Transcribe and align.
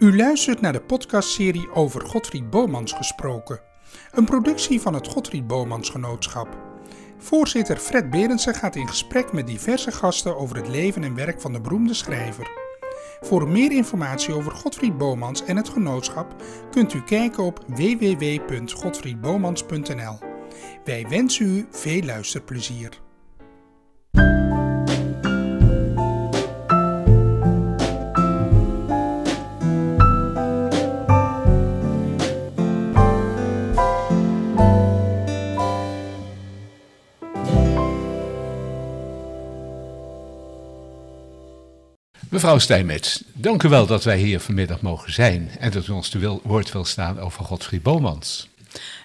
U 0.00 0.16
luistert 0.16 0.60
naar 0.60 0.72
de 0.72 0.80
podcastserie 0.80 1.74
over 1.74 2.06
Godfried 2.06 2.50
Bomans 2.50 2.92
gesproken. 2.92 3.60
Een 4.12 4.24
productie 4.24 4.80
van 4.80 4.94
het 4.94 5.08
Godfried 5.08 5.46
Bomans 5.46 5.88
Genootschap. 5.88 6.58
Voorzitter 7.18 7.76
Fred 7.76 8.10
Berendsen 8.10 8.54
gaat 8.54 8.76
in 8.76 8.88
gesprek 8.88 9.32
met 9.32 9.46
diverse 9.46 9.92
gasten 9.92 10.36
over 10.36 10.56
het 10.56 10.68
leven 10.68 11.04
en 11.04 11.14
werk 11.14 11.40
van 11.40 11.52
de 11.52 11.60
beroemde 11.60 11.94
schrijver. 11.94 12.50
Voor 13.20 13.48
meer 13.48 13.72
informatie 13.72 14.34
over 14.34 14.52
Godfried 14.52 14.98
Bomans 14.98 15.44
en 15.44 15.56
het 15.56 15.68
genootschap 15.68 16.34
kunt 16.70 16.94
u 16.94 17.02
kijken 17.02 17.44
op 17.44 17.64
www.godfriedbomans.nl. 17.66 20.18
Wij 20.84 21.06
wensen 21.08 21.46
u 21.46 21.66
veel 21.70 22.02
luisterplezier. 22.02 23.00
Mevrouw 42.40 42.58
Stijnmets, 42.58 43.22
dank 43.32 43.62
u 43.62 43.68
wel 43.68 43.86
dat 43.86 44.04
wij 44.04 44.18
hier 44.18 44.40
vanmiddag 44.40 44.80
mogen 44.80 45.12
zijn 45.12 45.50
en 45.58 45.70
dat 45.70 45.86
u 45.86 45.92
ons 45.92 46.08
te 46.08 46.40
woord 46.42 46.72
wil 46.72 46.84
staan 46.84 47.18
over 47.18 47.44
Godfried 47.44 47.82
Bomans. 47.82 48.48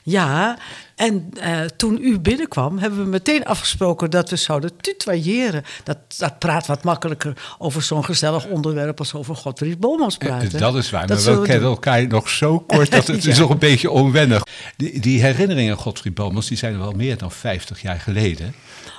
Ja, 0.03 0.57
en 0.95 1.29
uh, 1.37 1.61
toen 1.61 1.97
u 2.01 2.19
binnenkwam, 2.19 2.77
hebben 2.77 3.03
we 3.03 3.09
meteen 3.09 3.45
afgesproken 3.45 4.11
dat 4.11 4.29
we 4.29 4.35
zouden 4.35 4.71
tutoyeren. 4.81 5.63
Dat, 5.83 5.97
dat 6.17 6.39
praat 6.39 6.67
wat 6.67 6.83
makkelijker 6.83 7.55
over 7.57 7.81
zo'n 7.81 8.05
gezellig 8.05 8.45
onderwerp 8.45 8.99
als 8.99 9.13
over 9.13 9.35
Godfried 9.35 9.79
Bomans 9.79 10.17
eh, 10.17 10.27
praten. 10.27 10.59
dat 10.59 10.75
is 10.75 10.89
waar, 10.89 11.07
maar 11.07 11.17
we 11.17 11.41
kennen 11.41 11.69
elkaar 11.69 12.07
nog 12.07 12.29
zo 12.29 12.59
kort 12.59 12.91
dat 12.91 13.07
het 13.15 13.23
ja. 13.23 13.31
is 13.31 13.39
nog 13.39 13.49
een 13.49 13.57
beetje 13.57 13.91
onwennig. 13.91 14.43
Die, 14.77 14.99
die 14.99 15.21
herinneringen 15.21 15.71
aan 15.71 15.81
Godfried 15.81 16.13
Bomans 16.13 16.47
die 16.47 16.57
zijn 16.57 16.79
wel 16.79 16.91
meer 16.91 17.17
dan 17.17 17.31
50 17.31 17.81
jaar 17.81 17.99
geleden. 17.99 18.55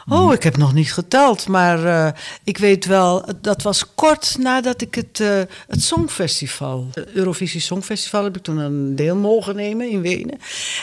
Oh, 0.08 0.32
ik 0.32 0.42
heb 0.42 0.56
nog 0.56 0.74
niet 0.74 0.92
geteld, 0.92 1.48
maar 1.48 1.84
uh, 1.84 2.08
ik 2.44 2.58
weet 2.58 2.84
wel, 2.84 3.24
dat 3.40 3.62
was 3.62 3.94
kort 3.94 4.36
nadat 4.38 4.80
ik 4.80 4.94
het, 4.94 5.20
uh, 5.20 5.28
het 5.68 5.82
Songfestival, 5.82 6.88
het 6.92 7.12
Eurovisie 7.12 7.60
Songfestival, 7.60 8.24
heb 8.24 8.36
ik 8.36 8.42
toen 8.42 8.58
een 8.58 8.96
deel 8.96 9.16
mogen 9.16 9.56
nemen 9.56 9.90
in 9.90 10.00
Wenen. 10.00 10.38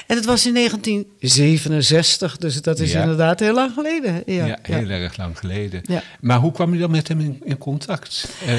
En 0.08 0.16
het 0.16 0.26
was 0.26 0.46
in 0.46 0.54
1967, 1.20 2.38
dus 2.38 2.62
dat 2.62 2.80
is 2.80 2.92
ja. 2.92 3.02
inderdaad 3.02 3.40
heel 3.40 3.54
lang 3.54 3.72
geleden. 3.74 4.24
Ja, 4.26 4.46
ja 4.46 4.60
heel 4.62 4.90
erg 4.90 5.18
lang 5.18 5.40
geleden. 5.40 5.82
Maar 6.22 6.40
hoe 6.40 6.52
kwam 6.52 6.74
u 6.74 6.78
dan 6.78 6.92
met 6.92 7.08
hem 7.08 7.20
in, 7.20 7.42
in 7.44 7.58
contact? 7.58 8.28
Uh, 8.48 8.54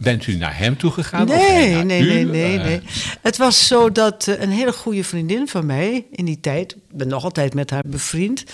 bent 0.00 0.26
u 0.26 0.36
naar 0.36 0.58
hem 0.58 0.76
toe 0.76 0.90
gegaan? 0.90 1.26
Nee, 1.26 1.74
nee, 1.74 2.02
nee, 2.02 2.24
nee, 2.24 2.58
nee. 2.58 2.80
Het 3.22 3.36
was 3.36 3.66
zo 3.66 3.92
dat 3.92 4.26
een 4.26 4.50
hele 4.50 4.72
goede 4.72 5.04
vriendin 5.04 5.48
van 5.48 5.66
mij 5.66 6.06
in 6.10 6.24
die 6.24 6.40
tijd, 6.40 6.72
ik 6.72 6.96
ben 6.96 7.08
nog 7.08 7.24
altijd 7.24 7.54
met 7.54 7.70
haar 7.70 7.84
bevriend, 7.86 8.44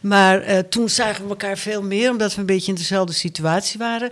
maar 0.00 0.68
toen 0.68 0.88
zagen 0.88 1.22
we 1.22 1.30
elkaar 1.30 1.58
veel 1.58 1.82
meer, 1.82 2.10
omdat 2.10 2.34
we 2.34 2.40
een 2.40 2.46
beetje 2.46 2.72
in 2.72 2.78
dezelfde 2.78 3.12
situatie 3.12 3.78
waren. 3.78 4.10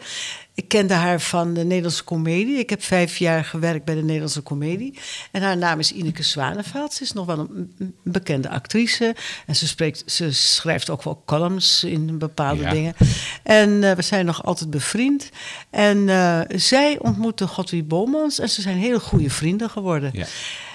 Ik 0.56 0.68
kende 0.68 0.94
haar 0.94 1.20
van 1.20 1.54
de 1.54 1.64
Nederlandse 1.64 2.04
Comedie. 2.04 2.58
Ik 2.58 2.70
heb 2.70 2.82
vijf 2.82 3.16
jaar 3.16 3.44
gewerkt 3.44 3.84
bij 3.84 3.94
de 3.94 4.02
Nederlandse 4.02 4.42
Comedie. 4.42 4.98
En 5.30 5.42
haar 5.42 5.56
naam 5.56 5.78
is 5.78 5.92
Ineke 5.92 6.22
Zwaneveld. 6.22 6.94
Ze 6.94 7.02
is 7.02 7.12
nog 7.12 7.26
wel 7.26 7.38
een, 7.38 7.94
bekende 8.02 8.48
actrice. 8.48 9.14
En 9.46 9.56
ze, 9.56 9.66
spreekt, 9.66 10.02
ze 10.06 10.32
schrijft 10.32 10.90
ook 10.90 11.02
wel 11.02 11.22
columns 11.26 11.84
in 11.84 12.18
bepaalde 12.18 12.62
ja. 12.62 12.70
dingen. 12.70 12.94
En 13.42 13.70
uh, 13.70 13.92
we 13.92 14.02
zijn 14.02 14.26
nog 14.26 14.44
altijd 14.44 14.70
bevriend. 14.70 15.30
En 15.70 15.98
uh, 15.98 16.40
zij 16.48 16.98
ontmoette 16.98 17.46
Godwin 17.46 17.86
Bomans. 17.86 18.38
En 18.38 18.48
ze 18.48 18.60
zijn 18.62 18.76
hele 18.76 19.00
goede 19.00 19.30
vrienden 19.30 19.70
geworden. 19.70 20.10
Ja. 20.12 20.26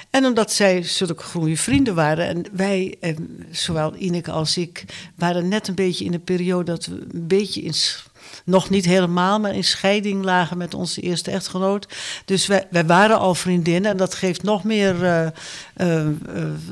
En 0.09 0.26
omdat 0.26 0.52
zij 0.52 0.84
zulke 0.84 1.24
goede 1.24 1.58
vrienden 1.58 1.96
waren. 1.96 2.28
En 2.28 2.46
wij, 2.52 2.98
eh, 3.00 3.16
zowel 3.52 3.96
Ineke 3.96 4.32
als 4.32 4.58
ik, 4.58 4.86
waren 5.16 5.48
net 5.48 5.68
een 5.68 5.76
beetje 5.76 6.06
in 6.06 6.13
een 6.13 6.24
periode 6.24 6.63
dat 6.63 6.86
we 6.86 7.06
een 7.12 7.28
beetje 7.28 7.62
in. 7.62 7.74
Nog 8.46 8.70
niet 8.70 8.86
helemaal, 8.86 9.40
maar 9.40 9.56
in 9.56 9.64
scheiding 9.64 10.24
lagen 10.24 10.58
met 10.58 10.74
onze 10.74 11.02
eerste 11.02 11.32
echtgenoot. 11.32 11.88
Dus 12.26 12.48
wij, 12.48 12.68
wij 12.70 12.86
waren 12.86 13.20
al 13.20 13.36
vriendinnen 13.36 13.92
en 13.92 13.98
dat 13.98 14.14
geeft 14.14 14.44
nog 14.44 14.64
meer 14.64 15.04
uh, 15.04 15.28
uh, 15.78 16.08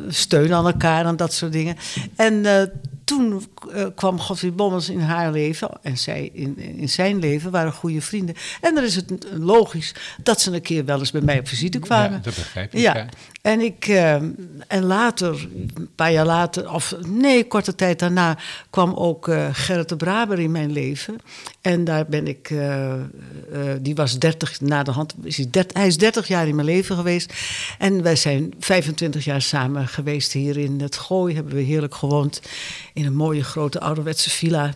steun 0.07 0.53
aan 0.53 0.65
elkaar 0.65 1.05
en 1.05 1.15
dat 1.15 1.33
soort 1.33 1.51
dingen. 1.51 1.77
En 2.15 2.45
toen 3.09 3.43
uh, 3.75 3.85
kwam 3.95 4.19
Godfried 4.19 4.55
Bommels 4.55 4.89
in 4.89 4.99
haar 4.99 5.31
leven 5.31 5.69
en 5.81 5.97
zij 5.97 6.29
in, 6.33 6.57
in 6.57 6.89
zijn 6.89 7.19
leven 7.19 7.51
waren 7.51 7.71
goede 7.71 8.01
vrienden. 8.01 8.35
En 8.61 8.75
dan 8.75 8.83
is 8.83 8.95
het 8.95 9.13
logisch 9.33 9.95
dat 10.23 10.41
ze 10.41 10.51
een 10.51 10.61
keer 10.61 10.85
wel 10.85 10.99
eens 10.99 11.11
bij 11.11 11.21
mij 11.21 11.39
op 11.39 11.47
visite 11.47 11.79
kwamen. 11.79 12.11
Ja, 12.11 12.19
dat 12.23 12.35
begrijp 12.35 12.73
ik. 12.73 12.79
Ja. 12.79 12.95
ja. 12.95 13.05
En, 13.41 13.59
ik, 13.59 13.87
uh, 13.87 14.13
en 14.67 14.83
later, 14.83 15.47
een 15.73 15.89
paar 15.95 16.11
jaar 16.11 16.25
later, 16.25 16.73
of 16.73 16.95
nee, 17.07 17.47
korte 17.47 17.75
tijd 17.75 17.99
daarna, 17.99 18.37
kwam 18.69 18.93
ook 18.93 19.27
uh, 19.27 19.47
Gerrit 19.51 19.89
de 19.89 19.95
Braber 19.95 20.39
in 20.39 20.51
mijn 20.51 20.71
leven. 20.71 21.15
En 21.61 21.83
daar 21.83 22.05
ben 22.05 22.27
ik, 22.27 22.53
die 23.81 23.95
was 23.95 24.19
30 24.19 24.61
na 24.61 24.83
de 24.83 24.91
hand, 24.91 25.13
is 25.23 25.37
hij, 25.37 25.47
30, 25.49 25.77
hij 25.77 25.87
is 25.87 25.97
30 25.97 26.27
jaar 26.27 26.47
in 26.47 26.55
mijn 26.55 26.67
leven 26.67 26.95
geweest. 26.95 27.33
En 27.77 28.03
wij 28.03 28.15
zijn 28.15 28.53
25 28.59 29.25
jaar 29.25 29.41
samen 29.41 29.87
geweest 29.87 30.31
hier 30.31 30.57
in 30.57 30.81
het 30.81 30.95
Gooi, 30.95 31.35
hebben 31.35 31.55
we 31.55 31.61
heerlijk 31.61 31.95
gewoond 31.95 32.41
in 32.99 33.05
een 33.05 33.15
mooie 33.15 33.43
grote 33.43 33.79
ouderwetse 33.79 34.29
villa. 34.29 34.73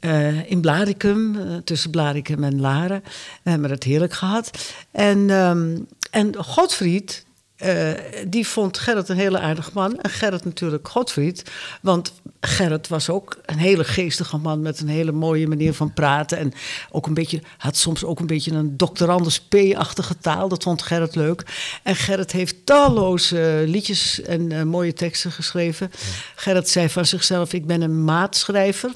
Uh, 0.00 0.50
in 0.50 0.60
Blaricum, 0.60 1.34
uh, 1.34 1.56
tussen 1.64 1.90
Blaricum 1.90 2.44
en 2.44 2.60
Laren. 2.60 3.02
We 3.42 3.50
hebben 3.50 3.70
het 3.70 3.84
heerlijk 3.84 4.12
gehad. 4.12 4.72
En, 4.90 5.30
um, 5.30 5.86
en 6.10 6.36
Godfried, 6.36 7.24
uh, 7.64 7.90
die 8.28 8.46
vond 8.46 8.78
Gerrit 8.78 9.08
een 9.08 9.16
hele 9.16 9.38
aardig 9.38 9.72
man. 9.72 10.00
En 10.00 10.10
Gerrit 10.10 10.44
natuurlijk 10.44 10.88
Godfried. 10.88 11.50
Want 11.82 12.12
Gerrit 12.44 12.88
was 12.88 13.10
ook 13.10 13.40
een 13.46 13.58
hele 13.58 13.84
geestige 13.84 14.36
man 14.36 14.62
met 14.62 14.80
een 14.80 14.88
hele 14.88 15.12
mooie 15.12 15.48
manier 15.48 15.74
van 15.74 15.92
praten. 15.92 16.38
En 16.38 16.52
ook 16.90 17.06
een 17.06 17.14
beetje, 17.14 17.42
had 17.58 17.76
soms 17.76 18.04
ook 18.04 18.20
een 18.20 18.26
beetje 18.26 18.52
een 18.52 18.76
doctorandus 18.76 19.40
P-achtige 19.40 20.18
taal. 20.18 20.48
Dat 20.48 20.62
vond 20.62 20.82
Gerrit 20.82 21.14
leuk. 21.14 21.44
En 21.82 21.96
Gerrit 21.96 22.32
heeft 22.32 22.66
talloze 22.66 23.64
liedjes 23.66 24.22
en 24.22 24.50
uh, 24.50 24.62
mooie 24.62 24.92
teksten 24.92 25.32
geschreven. 25.32 25.90
Gerrit 26.34 26.68
zei 26.68 26.88
van 26.88 27.06
zichzelf, 27.06 27.52
ik 27.52 27.66
ben 27.66 27.80
een 27.80 28.04
maatschrijver 28.04 28.90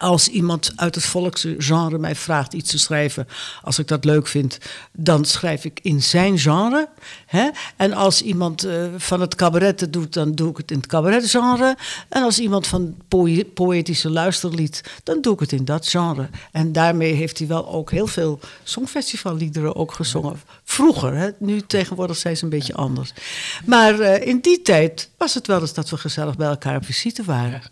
als 0.00 0.28
iemand 0.28 0.72
uit 0.76 0.94
het 0.94 1.04
volksgenre 1.04 1.98
mij 1.98 2.14
vraagt 2.14 2.52
iets 2.52 2.70
te 2.70 2.78
schrijven, 2.78 3.28
als 3.62 3.78
ik 3.78 3.88
dat 3.88 4.04
leuk 4.04 4.26
vind, 4.26 4.58
dan 4.92 5.24
schrijf 5.24 5.64
ik 5.64 5.80
in 5.82 6.02
zijn 6.02 6.38
genre. 6.38 6.88
Hè? 7.26 7.48
En 7.76 7.92
als 7.92 8.22
iemand 8.22 8.64
uh, 8.64 8.84
van 8.96 9.20
het 9.20 9.34
cabaret 9.34 9.80
het 9.80 9.92
doet, 9.92 10.12
dan 10.12 10.32
doe 10.32 10.50
ik 10.50 10.56
het 10.56 10.70
in 10.70 10.76
het 10.76 10.86
cabaretgenre. 10.86 11.76
En 12.08 12.22
als 12.22 12.38
iemand 12.38 12.66
van 12.66 12.96
poë 13.08 13.44
poëtische 13.44 14.10
luisterlied, 14.10 14.82
dan 15.04 15.20
doe 15.20 15.34
ik 15.34 15.40
het 15.40 15.52
in 15.52 15.64
dat 15.64 15.88
genre. 15.88 16.28
En 16.52 16.72
daarmee 16.72 17.12
heeft 17.12 17.38
hij 17.38 17.46
wel 17.46 17.68
ook 17.68 17.90
heel 17.90 18.06
veel 18.06 18.40
songfestivalliederen 18.62 19.76
ook 19.76 19.92
gezongen. 19.92 20.40
Vroeger, 20.64 21.14
hè? 21.14 21.30
nu 21.38 21.60
tegenwoordig 21.60 22.16
zijn 22.16 22.36
ze 22.36 22.44
een 22.44 22.50
beetje 22.50 22.74
anders. 22.74 23.12
Maar 23.64 24.00
uh, 24.00 24.26
in 24.26 24.40
die 24.40 24.62
tijd 24.62 25.10
was 25.16 25.34
het 25.34 25.46
wel 25.46 25.60
eens 25.60 25.74
dat 25.74 25.90
we 25.90 25.96
gezellig 25.96 26.36
bij 26.36 26.48
elkaar 26.48 26.76
op 26.76 26.84
visite 26.84 27.24
waren. 27.24 27.62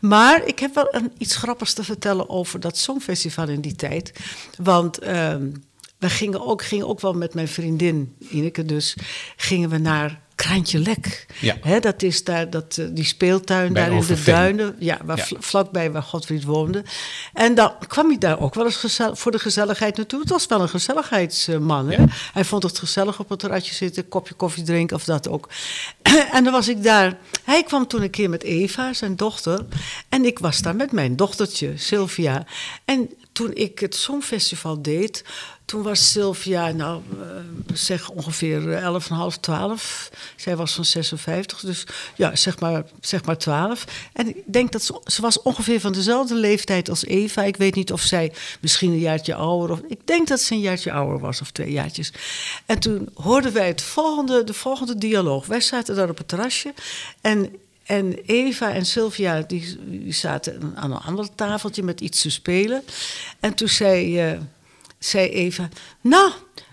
Maar 0.00 0.44
ik 0.44 0.58
heb 0.58 0.74
wel 0.74 0.88
een, 0.90 1.12
iets 1.18 1.36
grappigs 1.36 1.56
te 1.66 1.84
vertellen 1.84 2.28
over 2.28 2.60
dat 2.60 2.76
Songfestival 2.76 3.48
in 3.48 3.60
die 3.60 3.74
tijd. 3.74 4.12
Want 4.58 5.02
uh, 5.02 5.34
we 5.98 6.10
gingen 6.10 6.46
ook, 6.46 6.64
gingen 6.64 6.88
ook 6.88 7.00
wel 7.00 7.12
met 7.12 7.34
mijn 7.34 7.48
vriendin 7.48 8.14
Ineke 8.18 8.64
dus, 8.64 8.96
gingen 9.36 9.70
we 9.70 9.78
naar 9.78 10.20
Kraantje 10.38 10.78
Lek. 10.78 11.26
Ja. 11.40 11.80
Dat 11.80 12.02
is 12.02 12.24
daar, 12.24 12.50
dat, 12.50 12.76
uh, 12.80 12.86
die 12.90 13.04
speeltuin 13.04 13.72
Bij 13.72 13.88
daar 13.88 13.92
in 13.92 14.06
de 14.06 14.22
duinen. 14.22 14.76
Ja, 14.78 14.98
waar, 15.04 15.16
Ja. 15.16 15.24
vlakbij 15.38 15.90
waar 15.90 16.02
Godfried 16.02 16.44
woonde. 16.44 16.84
En 17.32 17.54
dan 17.54 17.72
kwam 17.86 18.08
hij 18.08 18.18
daar 18.18 18.40
ook 18.40 18.54
wel 18.54 18.64
eens 18.64 19.00
voor 19.12 19.32
de 19.32 19.38
gezelligheid 19.38 19.96
naartoe. 19.96 20.20
Het 20.20 20.28
was 20.28 20.46
wel 20.46 20.60
een 20.60 20.68
gezelligheidsman. 20.68 21.90
Hè? 21.90 21.96
Ja. 21.96 22.06
Hij 22.32 22.44
vond 22.44 22.62
het 22.62 22.78
gezellig 22.78 23.18
op 23.20 23.28
het 23.28 23.38
terrasje 23.38 23.74
zitten, 23.74 24.08
kopje 24.08 24.34
koffie 24.34 24.62
drinken 24.62 24.96
of 24.96 25.04
dat 25.04 25.28
ook. 25.28 25.48
en 26.32 26.44
dan 26.44 26.52
was 26.52 26.68
ik 26.68 26.82
daar. 26.82 27.16
Hij 27.44 27.62
kwam 27.62 27.86
toen 27.86 28.02
een 28.02 28.10
keer 28.10 28.30
met 28.30 28.42
Eva, 28.42 28.92
zijn 28.92 29.16
dochter. 29.16 29.64
En 30.08 30.24
ik 30.24 30.38
was 30.38 30.62
daar 30.62 30.76
met 30.76 30.92
mijn 30.92 31.16
dochtertje, 31.16 31.72
Sylvia. 31.76 32.46
En 32.84 33.10
toen 33.38 33.54
ik 33.54 33.78
het 33.78 33.94
Songfestival 33.94 34.82
deed, 34.82 35.24
toen 35.64 35.82
was 35.82 36.10
Sylvia, 36.10 36.70
nou 36.70 37.02
eh, 37.20 37.26
zeg 37.74 38.10
ongeveer 38.10 38.72
eh, 38.72 38.94
11,5, 39.32 39.40
12. 39.40 40.10
Zij 40.36 40.56
was 40.56 40.72
van 40.72 40.84
56, 40.84 41.60
dus 41.60 41.84
ja, 42.16 42.36
zeg 42.36 42.60
maar, 42.60 42.84
zeg 43.00 43.24
maar 43.24 43.38
12. 43.38 43.84
En 44.12 44.28
ik 44.28 44.42
denk 44.46 44.72
dat 44.72 44.82
ze, 44.82 45.00
ze 45.04 45.22
was 45.22 45.42
ongeveer 45.42 45.80
van 45.80 45.92
dezelfde 45.92 46.34
leeftijd 46.34 46.88
als 46.88 47.04
Eva. 47.04 47.42
Ik 47.42 47.56
weet 47.56 47.74
niet 47.74 47.92
of 47.92 48.00
zij 48.00 48.32
misschien 48.60 48.90
een 48.90 48.98
jaartje 48.98 49.34
ouder 49.34 49.70
of 49.70 49.80
ik 49.88 50.06
denk 50.06 50.28
dat 50.28 50.40
ze 50.40 50.54
een 50.54 50.60
jaartje 50.60 50.92
ouder 50.92 51.18
was 51.18 51.40
of 51.40 51.50
twee 51.50 51.70
jaartjes. 51.70 52.12
En 52.66 52.78
toen 52.78 53.08
hoorden 53.14 53.52
wij 53.52 53.66
het 53.66 53.82
volgende, 53.82 54.44
de 54.44 54.54
volgende 54.54 54.98
dialoog. 54.98 55.46
Wij 55.46 55.60
zaten 55.60 55.96
daar 55.96 56.10
op 56.10 56.18
het 56.18 56.28
terrasje 56.28 56.74
en 57.20 57.50
en 57.88 58.18
Eva 58.26 58.72
en 58.72 58.86
Sylvia 58.86 59.44
die, 59.46 59.76
die 59.86 60.12
zaten 60.12 60.72
aan 60.74 60.90
een 60.90 60.98
ander 60.98 61.34
tafeltje 61.34 61.82
met 61.82 62.00
iets 62.00 62.22
te 62.22 62.30
spelen. 62.30 62.82
En 63.40 63.54
toen 63.54 63.68
zei, 63.68 64.30
uh, 64.32 64.38
zei 64.98 65.28
Eva: 65.28 65.68
Nou, 66.00 66.30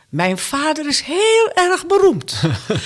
mijn 0.09 0.37
vader 0.37 0.87
is 0.87 1.01
heel 1.01 1.51
erg 1.53 1.85
beroemd. 1.85 2.41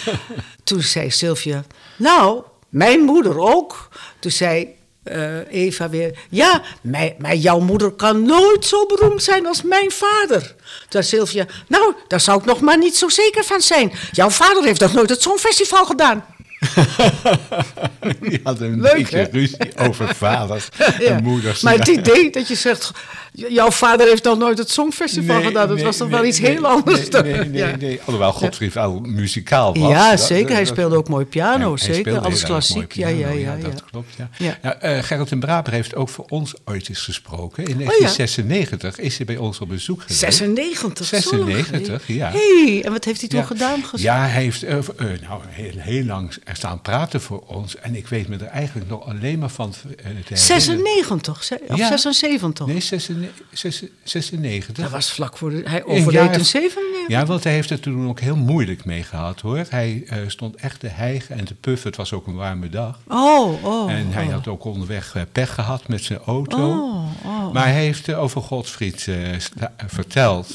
Toen 0.63 0.81
zei 0.81 1.11
Sylvia, 1.11 1.63
nou, 1.97 2.43
mijn 2.69 2.99
moeder 2.99 3.39
ook. 3.39 3.89
Toen 4.19 4.31
zei 4.31 4.67
eh, 5.03 5.51
Eva 5.51 5.89
weer, 5.89 6.19
ja, 6.29 6.61
maar, 6.81 7.13
maar 7.17 7.35
jouw 7.35 7.59
moeder 7.59 7.91
kan 7.91 8.23
nooit 8.23 8.65
zo 8.65 8.85
beroemd 8.85 9.23
zijn 9.23 9.47
als 9.47 9.61
mijn 9.61 9.91
vader. 9.91 10.55
Toen 10.89 11.03
zei 11.03 11.03
Sylvia, 11.03 11.45
nou, 11.67 11.93
daar 12.07 12.19
zou 12.19 12.39
ik 12.39 12.45
nog 12.45 12.61
maar 12.61 12.77
niet 12.77 12.97
zo 12.97 13.09
zeker 13.09 13.43
van 13.43 13.61
zijn. 13.61 13.91
Jouw 14.11 14.29
vader 14.29 14.63
heeft 14.63 14.81
nog 14.81 14.93
nooit 14.93 15.09
het 15.09 15.21
Songfestival 15.21 15.85
gedaan. 15.85 16.25
Die 18.29 18.39
hadden 18.43 18.71
een 18.71 18.81
Leuk, 18.81 18.93
beetje 18.93 19.17
hè? 19.17 19.23
ruzie 19.31 19.57
over 19.77 20.15
vaders 20.15 20.67
Ja. 20.77 20.85
en 21.05 21.23
moeders. 21.23 21.61
Maar 21.61 21.73
het 21.77 21.87
idee 21.87 22.29
dat 22.31 22.47
je 22.47 22.55
zegt, 22.55 22.91
jouw 23.31 23.71
vader 23.71 24.07
heeft 24.07 24.23
nog 24.23 24.37
nooit 24.37 24.57
het 24.57 24.69
Songfestival 24.71 25.35
Nee, 25.35 25.45
gedaan, 25.45 25.67
dat 25.67 25.75
nee, 25.75 25.85
was 25.85 25.97
toch 25.97 26.09
nee, 26.09 26.17
wel 26.19 26.27
iets 26.27 26.39
heel 26.39 26.67
anders. 26.67 26.99
Nee, 26.99 27.09
dan- 27.09 27.23
nee, 27.23 27.45
nee, 27.45 27.75
nee. 27.77 27.99
Alhoewel 28.05 28.31
Godfried 28.33 28.73
wel 28.73 28.99
muzikaal 28.99 29.75
was. 29.77 29.91
Ja, 29.91 30.09
Dat- 30.09 30.19
zeker. 30.21 30.49
Hij 30.53 30.63
dat- 30.63 30.73
speelde 30.73 30.95
ook 30.95 31.09
mooi 31.09 31.25
piano, 31.25 31.77
zeker. 31.77 32.19
Alles 32.19 32.43
klassiek. 32.43 32.93
Ja, 32.93 33.07
ja, 33.07 33.29
ja, 33.29 33.53
ja. 33.53 33.57
Dat 33.63 33.83
klopt, 33.91 34.13
ja. 34.17 34.29
Ja. 34.37 34.57
ja. 34.61 34.75
eh, 34.79 35.03
Gerrit 35.03 35.31
en 35.31 35.39
Braber 35.39 35.73
heeft 35.73 35.95
ook 35.95 36.09
voor 36.09 36.25
ons 36.29 36.53
ooit 36.65 36.89
eens 36.89 37.01
gesproken. 37.03 37.65
In 37.65 37.77
1996 37.77 38.99
is 38.99 39.17
hij 39.17 39.25
bij 39.25 39.37
ons 39.37 39.59
op 39.59 39.67
bezoek 39.67 40.01
geweest. 40.01 40.19
96, 40.19 41.05
zo 41.05 41.37
lang 41.37 41.51
96, 41.51 42.05
geleden. 42.05 42.25
ja. 42.25 42.31
hey, 42.31 42.81
en 42.85 42.91
wat 42.91 43.05
heeft 43.05 43.19
hij 43.19 43.29
toen 43.29 43.45
gedaan? 43.45 43.83
Ja, 43.95 44.19
hij 44.27 44.41
heeft 44.41 44.63
eh, 44.63 44.77
eh, 44.77 44.83
nou, 44.97 45.41
heel, 45.49 45.71
heel 45.77 46.03
lang 46.03 46.33
staan 46.59 46.81
praten 46.81 47.21
voor 47.21 47.43
ons. 47.45 47.75
En 47.75 47.95
ik 47.95 48.07
weet 48.07 48.27
me 48.27 48.37
er 48.37 48.45
eigenlijk 48.45 48.89
nog 48.89 49.05
alleen 49.05 49.39
maar 49.39 49.49
van 49.49 49.69
eh, 49.69 49.91
te 49.91 50.01
herinneren. 50.03 50.37
96, 50.37 51.43
ze- 51.43 51.61
of 51.67 51.77
Ja. 51.77 51.87
76? 51.87 52.65
Nee, 52.65 52.79
96. 52.79 53.89
96. 54.03 54.75
Dat 54.75 54.91
was 54.91 55.11
vlak 55.11 55.37
voor 55.37 55.49
de, 55.49 55.61
hij 55.65 55.83
overleed 55.83 56.35
in 56.37 56.45
97. 56.45 57.07
Ja, 57.07 57.25
want 57.25 57.43
hij 57.43 57.53
heeft 57.53 57.69
het 57.69 57.81
toen 57.81 58.09
ook 58.09 58.19
heel 58.19 58.35
moeilijk 58.35 58.85
mee 58.85 59.03
gehad 59.03 59.41
hoor. 59.41 59.65
Hij 59.69 60.03
eh, 60.07 60.17
stond 60.27 60.55
echt 60.55 60.79
te 60.79 60.87
hijgen 60.87 61.37
en 61.37 61.45
te 61.45 61.55
puffen. 61.55 61.87
Het 61.87 61.97
was 61.97 62.13
ook 62.13 62.27
een 62.27 62.35
warme 62.35 62.69
dag. 62.69 62.99
Oh, 63.07 63.63
oh. 63.63 63.91
en 63.91 64.11
hij 64.11 64.25
oh. 64.25 64.31
had 64.33 64.47
ook 64.47 64.63
onderweg 64.63 65.15
eh, 65.15 65.21
pech 65.31 65.53
gehad 65.53 65.87
met 65.87 66.03
zijn 66.03 66.19
auto. 66.25 66.71
Oh, 66.71 67.25
oh. 67.25 67.53
Maar 67.53 67.65
hij 67.65 67.83
heeft 67.83 68.07
eh, 68.07 68.21
over 68.21 68.41
Godfried 68.41 69.07
verteld. 69.87 70.53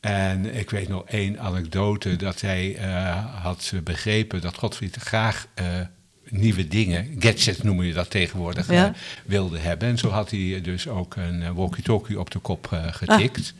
En 0.00 0.54
ik 0.54 0.70
weet 0.70 0.88
nog 0.88 1.04
één 1.06 1.40
anekdote 1.40 2.16
dat 2.16 2.40
hij 2.40 2.76
eh, 2.76 3.42
had 3.42 3.72
begrepen 3.84 4.40
dat 4.40 4.56
Godfried 4.56 4.96
graag 4.96 5.46
eh, 5.54 5.64
nieuwe 6.28 6.68
dingen, 6.68 7.16
gadgets 7.18 7.62
noemen 7.62 7.86
je 7.86 7.92
dat 7.92 8.10
tegenwoordig, 8.10 8.70
Ja. 8.70 8.86
eh, 8.86 8.94
wilde 9.24 9.58
hebben. 9.58 9.88
En 9.88 9.98
zo 9.98 10.08
had 10.08 10.30
hij 10.30 10.60
dus 10.62 10.88
ook 10.88 11.16
een 11.16 11.54
walkie-talkie 11.54 12.20
op 12.20 12.30
de 12.30 12.38
kop 12.38 12.68
getikt. 12.90 13.54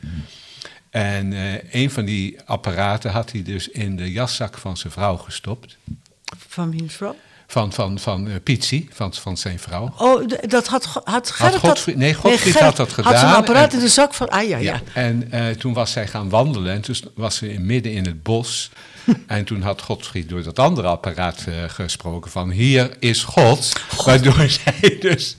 En 0.90 1.32
eh, 1.32 1.74
een 1.82 1.90
van 1.90 2.04
die 2.04 2.40
apparaten 2.44 3.10
had 3.10 3.32
hij 3.32 3.42
dus 3.42 3.68
in 3.68 3.96
de 3.96 4.12
jaszak 4.12 4.58
van 4.58 4.76
zijn 4.76 4.92
vrouw 4.92 5.16
gestopt. 5.16 5.76
Van 6.48 6.70
wiens 6.70 6.94
vrouw? 6.94 7.16
Van, 7.50 7.72
van, 7.72 7.98
van 7.98 8.28
Pietsie, 8.42 8.88
van, 8.92 9.14
van 9.14 9.36
zijn 9.36 9.58
vrouw. 9.58 9.94
Oh, 9.98 10.28
dat 10.48 10.66
had, 10.66 11.00
had 11.04 11.30
Gerrit... 11.30 11.52
dat- 11.52 11.60
Godfried- 11.62 11.96
nee, 11.96 12.14
Godfried 12.14 12.40
Gerrit 12.40 12.60
had 12.60 12.76
dat 12.76 12.90
Had 12.92 13.04
zijn 13.04 13.16
gedaan 13.18 13.34
apparaat 13.34 13.70
en- 13.72 13.78
in 13.78 13.84
de 13.84 13.90
zak 13.90 14.14
van... 14.14 14.28
Ah, 14.28 14.48
ja, 14.48 14.56
ja. 14.56 14.72
Ja, 14.72 14.80
en 14.94 15.32
eh, 15.32 15.46
toen 15.48 15.72
was 15.72 15.92
zij 15.92 16.06
gaan 16.06 16.28
wandelen 16.28 16.72
en 16.74 16.80
toen 16.80 16.94
was 17.14 17.36
ze 17.36 17.52
in, 17.52 17.66
midden 17.66 17.92
in 17.92 18.04
het 18.04 18.22
bos. 18.22 18.70
en 19.26 19.44
toen 19.44 19.62
had 19.62 19.82
Godfried 19.82 20.28
door 20.28 20.42
dat 20.42 20.58
andere 20.58 20.88
apparaat 20.88 21.44
eh, 21.48 21.54
gesproken 21.66 22.30
van 22.30 22.50
hier 22.50 22.96
is 22.98 23.24
God. 23.24 23.72
Waardoor 24.04 24.48
zij 24.64 24.96
dus 25.00 25.36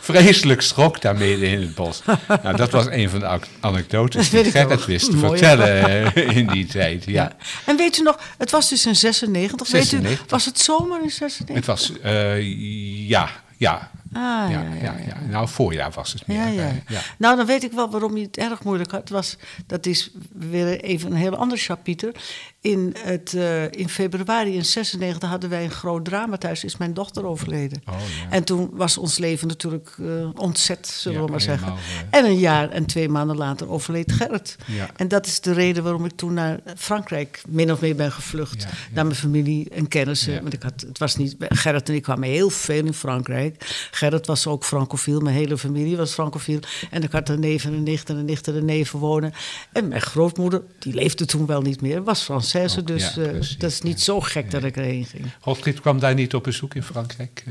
vreselijk 0.00 0.60
schrok 0.60 1.00
daar 1.00 1.16
midden 1.16 1.48
in 1.48 1.60
het 1.60 1.74
bos. 1.74 2.02
nou, 2.42 2.56
dat 2.56 2.70
was 2.70 2.86
een 2.86 3.10
van 3.10 3.20
de 3.20 3.38
anekdotes 3.60 4.30
die 4.30 4.44
Gerrit 4.44 4.84
wist 4.84 5.10
te 5.10 5.18
vertellen 5.18 5.84
eh, 6.14 6.36
in 6.36 6.46
die 6.46 6.66
tijd. 6.66 7.04
Ja. 7.04 7.22
Ja. 7.22 7.36
En 7.64 7.76
weet 7.76 7.98
u 7.98 8.02
nog, 8.02 8.18
het 8.38 8.50
was 8.50 8.68
dus 8.68 8.86
in 8.86 8.96
96. 8.96 9.70
Weet 9.70 9.82
u, 9.82 9.86
96. 9.86 10.30
was 10.30 10.44
het 10.44 10.58
zomer 10.58 11.02
in 11.02 11.10
96? 11.10 11.54
Het 11.54 11.66
was, 11.66 11.92
eh, 12.02 13.08
ja, 13.08 13.30
ja. 13.56 13.90
Ah, 14.12 14.50
ja, 14.50 14.64
ja, 14.82 14.96
ja, 15.06 15.20
Nou, 15.28 15.48
voorjaar 15.48 15.90
was 15.90 16.12
het 16.12 16.26
meer. 16.26 16.36
Ja, 16.36 16.46
ja. 16.46 16.68
eh, 16.68 16.74
ja. 16.88 17.00
Nou, 17.18 17.36
dan 17.36 17.46
weet 17.46 17.64
ik 17.64 17.72
wel 17.72 17.90
waarom 17.90 18.16
je 18.16 18.24
het 18.24 18.36
erg 18.36 18.62
moeilijk 18.64 18.90
had. 18.90 19.08
Was, 19.08 19.36
dat 19.66 19.86
is 19.86 20.10
weer 20.32 20.80
even 20.80 21.10
een 21.10 21.16
heel 21.16 21.36
ander 21.36 21.58
chapiter. 21.58 22.14
In, 22.60 22.94
het, 22.98 23.34
eh, 23.34 23.64
in 23.64 23.88
februari 23.88 24.54
in 24.54 24.64
96 24.64 25.28
hadden 25.28 25.50
wij 25.50 25.64
een 25.64 25.70
groot 25.70 26.04
drama 26.04 26.36
thuis. 26.36 26.64
Is 26.64 26.76
mijn 26.76 26.94
dochter 26.94 27.26
overleden. 27.26 27.82
Oh, 27.88 27.94
ja. 27.94 28.30
En 28.30 28.44
toen 28.44 28.70
was 28.72 28.98
ons 28.98 29.18
leven 29.18 29.48
natuurlijk 29.48 29.94
eh, 30.00 30.06
ontzet, 30.34 30.86
zullen 30.86 31.18
Ja, 31.18 31.24
we 31.24 31.30
maar 31.30 31.40
zeggen. 31.40 31.74
En 32.10 32.24
een 32.24 32.38
jaar 32.38 32.70
en 32.70 32.86
twee 32.86 33.08
maanden 33.08 33.36
later 33.36 33.70
overleed 33.70 34.12
Gerrit. 34.12 34.56
En 34.96 35.08
dat 35.08 35.26
is 35.26 35.40
de 35.40 35.52
reden 35.52 35.82
waarom 35.82 36.04
ik 36.04 36.12
toen 36.16 36.34
naar 36.34 36.60
Frankrijk 36.76 37.42
min 37.48 37.72
of 37.72 37.80
meer 37.80 37.96
ben 37.96 38.12
gevlucht. 38.12 38.66
Naar 38.92 39.04
mijn 39.04 39.16
familie 39.16 39.68
en 39.70 39.88
kennissen. 39.88 40.42
Want 40.42 40.52
ik 40.52 40.62
had, 40.62 40.80
het 40.80 40.98
was 40.98 41.16
niet, 41.16 41.36
Gerrit 41.38 41.88
en 41.88 41.94
ik 41.94 42.02
kwamen 42.02 42.28
heel 42.28 42.50
veel 42.50 42.84
in 42.84 42.94
Frankrijk. 42.94 43.88
Gerrit 44.00 44.26
was 44.26 44.46
ook 44.46 44.64
francofiel, 44.64 45.20
mijn 45.20 45.36
hele 45.36 45.58
familie 45.58 45.96
was 45.96 46.12
francofiel. 46.12 46.58
En 46.90 47.02
ik 47.02 47.12
had 47.12 47.28
er 47.28 47.38
neven 47.38 47.74
en 47.74 47.82
nichten 47.82 48.18
en 48.18 48.24
nichten 48.24 48.56
en 48.56 48.64
neven 48.64 48.98
wonen. 48.98 49.32
En 49.72 49.88
mijn 49.88 50.00
grootmoeder, 50.00 50.62
die 50.78 50.94
leefde 50.94 51.24
toen 51.24 51.46
wel 51.46 51.62
niet 51.62 51.80
meer, 51.80 52.02
was 52.02 52.24
Française. 52.24 52.78
Ook, 52.78 52.86
dus 52.86 53.14
ja, 53.14 53.22
eh, 53.22 53.30
precies, 53.30 53.58
dat 53.58 53.70
is 53.70 53.82
niet 53.82 54.00
zo 54.00 54.20
gek 54.20 54.50
dat 54.50 54.64
ik 54.64 54.76
erheen 54.76 55.04
ging. 55.04 55.24
Godfried 55.40 55.80
kwam 55.80 55.98
daar 55.98 56.14
niet 56.14 56.34
op 56.34 56.42
bezoek 56.42 56.74
in 56.74 56.82
Frankrijk? 56.82 57.44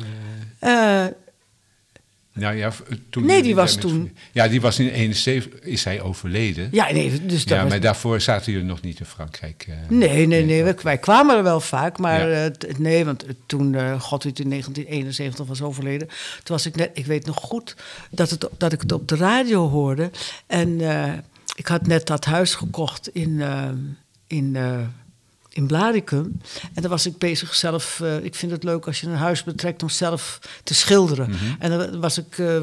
eh? 0.60 1.06
Nou 2.40 2.56
ja, 2.56 2.72
toen 3.10 3.26
Nee, 3.26 3.42
die 3.44 3.56
was 3.56 3.72
met- 3.76 3.82
toen- 3.82 4.16
Ja, 4.32 4.48
die 4.48 4.62
was 4.62 4.80
in 4.80 4.88
71, 4.90 5.60
is 5.60 5.84
hij 5.84 6.02
overleden. 6.02 6.68
ja, 6.72 6.92
nee, 6.92 7.10
dus 7.26 7.44
dat 7.46 7.50
Ja, 7.58 7.62
was 7.62 7.72
maar 7.72 7.80
daarvoor 7.80 8.22
zaten 8.22 8.52
jullie 8.52 8.68
nog 8.68 8.82
niet 8.82 9.00
in 9.00 9.06
Frankrijk. 9.06 9.66
eh. 9.70 9.76
Nee, 9.90 10.26
nee, 10.28 10.46
nee. 10.46 10.64
Wij, 10.64 10.76
wij 10.84 10.98
kwamen 10.98 11.38
er 11.38 11.44
wel 11.44 11.60
vaak, 11.60 11.98
maar 11.98 12.30
Ja. 12.30 12.46
eh, 12.50 12.78
nee, 12.78 13.06
want 13.06 13.24
eh, 13.26 13.30
toen 13.46 13.74
uh, 13.74 14.02
Godwit 14.02 14.40
in 14.40 14.50
1971 14.50 15.46
was 15.46 15.62
overleden, 15.62 16.08
toen 16.08 16.56
was 16.56 16.66
ik 16.66 16.76
net, 16.76 16.90
ik 16.94 17.06
weet 17.06 17.26
nog 17.26 17.36
goed 17.38 17.76
dat, 18.12 18.30
het, 18.30 18.46
dat 18.58 18.74
ik 18.74 18.82
het 18.82 18.92
op 18.92 19.08
de 19.08 19.16
radio 19.16 19.70
hoorde. 19.70 20.12
En 20.48 20.82
ik 21.56 21.68
had 21.68 21.88
net 21.88 22.08
dat 22.08 22.26
huis 22.26 22.56
gekocht 22.56 23.10
in, 23.14 23.42
in, 24.28 24.58
in 25.60 25.68
Blaricum. 25.68 26.42
En 26.74 26.82
dan 26.82 26.92
was 26.92 27.06
ik 27.06 27.18
bezig 27.18 27.56
zelf, 27.56 28.00
eh, 28.04 28.24
ik 28.24 28.36
vind 28.36 28.52
het 28.52 28.64
leuk 28.64 28.86
als 28.88 29.00
je 29.02 29.08
een 29.08 29.16
huis 29.16 29.44
betrekt 29.44 29.82
om 29.84 29.90
zelf 29.90 30.40
te 30.64 30.74
schilderen. 30.74 31.32
En 31.60 31.70
dan 31.70 32.00
was 32.00 32.18
ik 32.18 32.38
eh, 32.38 32.58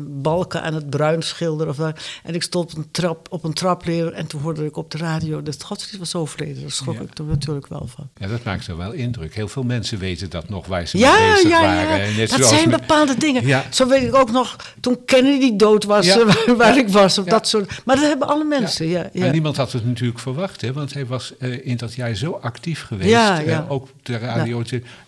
balken 0.00 0.62
aan 0.62 0.74
het 0.74 0.90
bruin 0.90 1.22
schilderen. 1.22 1.72
Of, 1.72 1.76
wat. 1.76 1.98
en 2.22 2.34
ik 2.34 2.42
stond 2.42 2.72
op 2.72 2.78
een, 2.78 2.90
trap, 2.90 3.26
op 3.30 3.44
een 3.44 3.52
trapleer 3.52 4.12
en 4.12 4.26
toen 4.26 4.40
hoorde 4.40 4.64
ik 4.64 4.76
op 4.76 4.90
de 4.90 4.98
radio 4.98 5.42
dat 5.42 5.62
Godfried 5.62 5.98
was 5.98 6.14
overleden. 6.14 6.60
Daar 6.62 6.70
schrok 6.70 6.94
Ja. 6.94 7.00
ik 7.00 7.18
er 7.18 7.24
natuurlijk 7.24 7.66
wel 7.66 7.86
van. 7.94 8.08
Ja, 8.16 8.26
dat 8.28 8.44
maakt 8.44 8.66
er 8.66 8.76
wel 8.76 8.92
indruk. 8.92 9.34
Heel 9.34 9.48
veel 9.48 9.62
mensen 9.62 9.98
weten 9.98 10.30
dat 10.30 10.48
nog 10.48 10.66
waar 10.66 10.86
ze 10.86 10.98
Ja, 10.98 11.18
mee 11.18 11.32
bezig 11.32 11.48
ja, 11.50 11.60
waren. 11.60 12.10
ja. 12.10 12.16
Net 12.16 12.30
dat 12.30 12.46
zijn 12.46 12.68
met- 12.68 12.80
bepaalde 12.80 13.16
dingen. 13.18 13.46
Ja. 13.46 13.64
Zo 13.70 13.88
weet 13.88 14.02
ik 14.02 14.14
ook 14.14 14.30
nog, 14.30 14.56
toen 14.80 15.04
Kennedy 15.04 15.56
dood 15.56 15.84
was, 15.84 16.06
eh, 16.06 16.26
waar, 16.56 16.78
ik 16.78 16.88
was. 16.88 17.18
Of 17.18 17.24
dat 17.24 17.48
soort, 17.48 17.82
maar 17.84 17.96
dat 17.96 18.04
hebben 18.04 18.28
alle 18.28 18.44
mensen, 18.44 18.86
ja. 18.86 19.08
ja, 19.12 19.24
En 19.26 19.32
niemand 19.32 19.56
had 19.56 19.72
het 19.72 19.86
natuurlijk 19.86 20.18
verwacht, 20.18 20.60
hè, 20.60 20.72
want 20.72 20.94
hij 20.94 21.06
was 21.06 21.32
in 21.62 21.76
dat 21.76 21.94
jaar 21.94 22.14
zo 22.14 22.33
actief 22.40 22.82
geweest. 22.82 23.10
Ja, 23.10 23.38
ja. 23.38 23.66
ook 23.68 23.88
de 24.02 24.18
radio. 24.18 24.62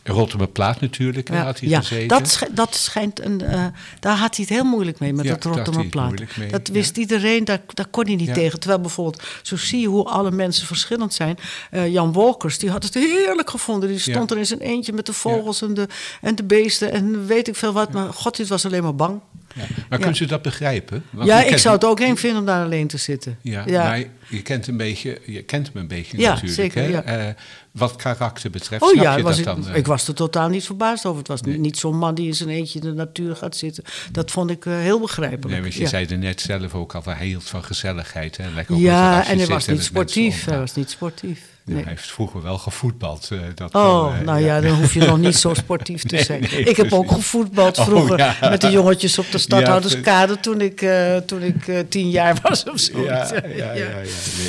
Rotterdam 0.05 0.53
Plaat 0.53 0.81
natuurlijk, 0.81 1.29
hè, 1.29 1.37
had 1.39 1.61
hij 1.61 1.69
ja, 1.69 1.81
gezeten. 1.81 2.09
dat, 2.09 2.29
sch- 2.31 2.43
dat 2.51 2.75
schijnt 2.75 3.21
een. 3.25 3.41
eh, 3.41 3.65
daar 4.01 4.17
had 4.17 4.37
hij 4.37 4.45
het 4.49 4.55
heel 4.59 4.65
moeilijk 4.65 4.99
mee 4.99 5.13
met 5.13 5.25
Ja, 5.25 5.31
dat 5.31 5.43
daar 5.43 5.53
Rotterdam 5.55 5.91
plaat. 5.91 6.19
Dat 6.51 6.67
ja. 6.67 6.73
wist 6.73 6.97
iedereen, 6.97 7.45
daar, 7.45 7.61
daar 7.75 7.87
kon 7.87 8.05
hij 8.07 8.15
niet 8.15 8.27
Ja. 8.27 8.35
tegen. 8.35 8.59
Terwijl 8.61 8.81
bijvoorbeeld, 8.81 9.23
zo 9.43 9.57
zie 9.57 9.81
je 9.81 9.87
hoe 9.89 10.05
alle 10.05 10.31
mensen 10.31 10.67
verschillend 10.67 11.15
zijn. 11.15 11.39
Eh, 11.71 11.89
Jan 11.93 12.13
Wolkers, 12.13 12.59
die 12.59 12.71
had 12.71 12.83
het 12.83 12.95
heerlijk 12.95 13.51
gevonden. 13.51 13.89
Die 13.89 13.99
stond 13.99 14.29
Ja. 14.29 14.35
er 14.35 14.41
in 14.41 14.47
zijn 14.47 14.61
eentje 14.61 14.93
met 14.93 15.07
de 15.07 15.13
vogels 15.13 15.63
en, 15.63 15.75
de, 15.75 15.89
en 16.21 16.35
de 16.35 16.45
beesten 16.45 16.93
en 16.93 17.27
weet 17.27 17.49
ik 17.49 17.57
veel 17.57 17.73
wat. 17.73 17.93
Maar 17.93 18.13
god, 18.13 18.37
dit 18.37 18.49
was 18.49 18.67
alleen 18.67 18.83
maar 18.83 18.95
bang. 18.95 19.21
Ja. 19.57 19.63
Maar 19.89 19.99
kunt 19.99 20.21
u 20.21 20.27
dat 20.27 20.43
begrijpen? 20.43 21.05
Want 21.11 21.29
ja, 21.29 21.41
ik 21.43 21.47
kent- 21.49 21.61
zou 21.61 21.75
het 21.75 21.85
ook 21.85 22.01
eng 22.01 22.17
vinden 22.17 22.39
om 22.41 22.47
daar 22.47 22.65
alleen 22.65 22.87
te 22.87 22.97
zitten. 22.97 23.39
Ja, 23.43 23.65
maar 23.67 24.03
je 24.29 24.43
kent, 24.43 24.67
een 24.67 24.77
beetje, 24.77 25.21
je 25.27 25.43
kent 25.43 25.67
hem 25.73 25.77
een 25.83 25.89
beetje 25.89 26.17
natuurlijk. 26.19 26.53
zeker, 26.55 26.83
hè? 26.83 26.89
ja. 26.89 27.03
Eh, 27.03 27.35
wat 27.71 27.97
karakter 27.97 28.51
betreft, 28.51 28.83
Oh 28.83 28.89
snap 28.91 29.03
ja, 29.05 29.17
je 29.17 29.23
was 29.23 29.43
dat 29.43 29.57
ik, 29.57 29.63
dan? 29.65 29.73
eh? 29.73 29.77
ik 29.79 29.87
was 29.87 30.09
er 30.09 30.15
totaal 30.15 30.49
niet 30.49 30.65
verbaasd 30.65 31.07
over. 31.07 31.19
Het 31.19 31.29
was 31.29 31.41
niet 31.41 31.79
zo'n 31.79 31.99
man 31.99 32.15
die 32.15 32.27
in 32.27 32.35
zijn 32.35 32.49
eentje 32.49 32.81
in 32.81 32.87
de 32.87 32.93
natuur 32.95 33.37
gaat 33.37 33.57
zitten. 33.57 33.85
Dat 34.13 34.31
vond 34.31 34.51
ik 34.51 34.67
eh, 34.67 34.79
heel 34.79 35.01
begrijpelijk. 35.01 35.49
Nee, 35.51 35.61
want 35.61 35.75
je 35.75 35.87
zei 35.87 36.07
er 36.07 36.19
net 36.19 36.41
zelf 36.41 36.75
ook 36.75 36.95
al, 36.95 37.03
hij 37.05 37.27
hield 37.27 37.45
van 37.45 37.65
gezelligheid. 37.65 38.37
Hè? 38.37 38.45
Lekker 38.55 38.77
Ja, 38.77 39.27
en 39.27 39.39
hij 39.39 39.47
was 39.47 39.67
niet 39.67 39.83
sportief. 39.83 40.45
Hij 40.45 40.59
was 40.59 40.75
niet 40.75 40.91
sportief. 40.91 41.41
Nee. 41.67 41.83
Hij 41.83 41.93
heeft 41.93 42.11
vroeger 42.11 42.43
wel 42.43 42.59
gevoetbald. 42.59 43.29
eh, 43.33 43.39
dat 43.55 43.75
Oh, 43.75 44.15
eh, 44.19 44.25
nou 44.25 44.41
ja, 44.41 44.61
dan 44.61 44.71
hoef 44.71 44.95
je 44.95 45.01
nog 45.01 45.19
niet 45.19 45.37
zo 45.37 45.55
sportief 45.65 46.03
te 46.03 46.15
Nee, 46.15 46.25
zijn. 46.25 46.41
nee, 46.41 46.65
ik 46.65 46.77
heb 46.77 46.93
ook 46.93 47.11
gevoetbald 47.11 47.79
Oh, 47.79 47.85
vroeger 47.85 48.19
ja. 48.19 48.37
met 48.51 48.61
de 48.61 48.71
jongetjes 48.71 49.19
op 49.19 49.31
de 49.31 49.39
stadhouderskade 49.39 50.41
toen 50.41 50.61
ik, 50.61 50.83
eh, 50.83 51.17
toen 51.17 51.43
ik 51.43 51.85
tien 51.89 52.11
jaar 52.11 52.39
was 52.43 52.65
of 52.65 52.79
zo. 52.81 53.03
Ja, 53.03 53.31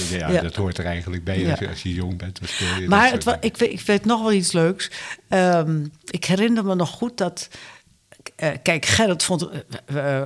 ja, 0.09 0.41
dat 0.41 0.55
hoort 0.55 0.77
er 0.77 0.85
eigenlijk 0.85 1.23
bij. 1.23 1.49
Als, 1.49 1.59
je, 1.59 1.69
als 1.69 1.81
je 1.83 1.93
jong 1.93 2.17
bent, 2.17 2.39
je 2.79 2.85
Maar 2.87 3.11
het 3.11 3.37
ik, 3.41 3.57
weet, 3.57 3.71
ik 3.71 3.81
weet 3.81 4.05
nog 4.05 4.21
wel 4.21 4.31
iets 4.31 4.51
leuks. 4.51 4.91
Ehm, 5.27 5.85
ik 6.05 6.25
herinner 6.25 6.65
me 6.65 6.75
nog 6.75 6.89
goed 6.89 7.17
dat. 7.17 7.47
Eh, 8.35 8.49
kijk, 8.63 8.85
Gerrit 8.85 9.23
vond. 9.23 9.49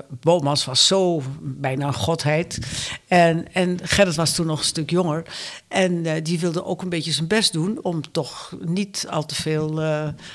Bomans 0.09 0.65
was 0.65 0.87
zo 0.87 1.21
bijna 1.41 1.87
een 1.87 1.93
godheid. 1.93 2.59
En, 3.07 3.53
en 3.53 3.79
Gerrit 3.83 4.15
was 4.15 4.35
toen 4.35 4.45
nog 4.45 4.59
een 4.59 4.65
stuk 4.65 4.89
jonger. 4.89 5.23
En 5.67 6.23
die 6.23 6.39
wilde 6.39 6.65
ook 6.65 6.81
een 6.81 6.89
beetje 6.89 7.11
zijn 7.11 7.27
best 7.27 7.53
doen. 7.53 7.79
om 7.81 8.11
toch 8.11 8.53
niet 8.59 9.05
al 9.09 9.25
te 9.25 9.35
veel 9.35 9.79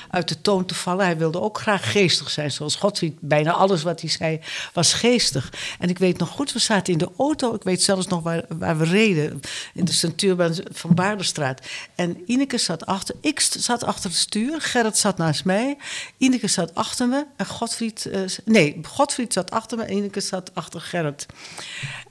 uit 0.09 0.27
de 0.27 0.41
toon 0.41 0.65
te 0.65 0.75
vallen. 0.75 1.05
Hij 1.05 1.17
wilde 1.17 1.41
ook 1.41 1.59
graag 1.59 1.91
geestig 1.91 2.29
zijn. 2.29 2.51
Zoals 2.51 2.75
Godfried. 2.75 3.15
Bijna 3.19 3.51
alles 3.51 3.83
wat 3.83 4.01
hij 4.01 4.09
zei 4.09 4.39
was 4.73 4.93
geestig. 4.93 5.53
En 5.79 5.89
ik 5.89 5.97
weet 5.97 6.17
nog 6.17 6.29
goed, 6.29 6.53
we 6.53 6.59
zaten 6.59 6.93
in 6.93 6.99
de 6.99 7.09
auto. 7.17 7.53
Ik 7.53 7.63
weet 7.63 7.83
zelfs 7.83 8.07
nog 8.07 8.23
waar, 8.23 8.45
waar 8.49 8.77
we 8.77 8.85
reden. 8.85 9.41
In 9.73 9.85
de 9.85 9.91
centuurbaan 9.91 10.55
van 10.71 10.93
Baardenstraat. 10.93 11.61
En 11.95 12.23
Ineke 12.25 12.57
zat 12.57 12.85
achter. 12.85 13.15
Ik 13.21 13.39
zat 13.39 13.83
achter 13.83 14.09
het 14.09 14.19
stuur. 14.19 14.61
Gerrit 14.61 14.97
zat 14.97 15.17
naast 15.17 15.45
mij. 15.45 15.77
Ineke 16.17 16.47
zat 16.47 16.75
achter 16.75 17.07
me. 17.07 17.25
En 17.35 17.45
Godfried... 17.57 18.05
eh, 18.05 18.21
nee, 18.45 18.79
Godfried 18.81 19.33
zat 19.33 19.51
achter 19.51 19.77
me. 19.77 19.83
En 19.83 19.93
Ineke 19.93 20.19
zat 20.19 20.51
achter 20.53 20.81
Gerrit. 20.81 21.25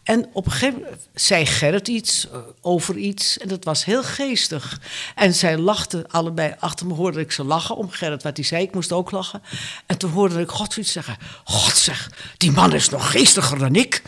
En 0.03 0.29
op 0.33 0.47
een 0.47 0.53
gegeven 0.53 0.81
moment 0.81 1.09
zei 1.15 1.47
Gerrit 1.47 1.89
iets 1.89 2.31
eh, 2.31 2.39
over 2.61 2.97
iets. 2.97 3.39
En 3.39 3.49
dat 3.49 3.65
was 3.65 3.85
heel 3.85 4.03
geestig. 4.03 4.81
En 5.15 5.35
zij 5.35 5.59
lachten 5.59 6.11
allebei. 6.11 6.55
Achter 6.59 6.87
me 6.87 6.95
hoorde 6.95 7.21
ik 7.21 7.33
ze 7.33 7.45
lachen 7.45 7.77
om 7.77 7.91
Gerrit 7.91 8.23
wat 8.23 8.37
hij 8.37 8.45
zei. 8.45 8.63
Ik 8.63 8.75
moest 8.75 8.93
ook 8.93 9.11
lachen. 9.11 9.43
En 9.87 9.99
toen 9.99 10.11
hoorde 10.11 10.41
ik 10.41 10.49
Godfried 10.49 10.89
zeggen... 10.89 11.17
God 11.45 11.77
zeg, 11.77 12.11
die 12.37 12.53
man 12.53 12.73
is 12.73 12.89
nog 12.89 13.11
geestiger 13.11 13.59
dan 13.59 13.75
ik. 13.75 14.03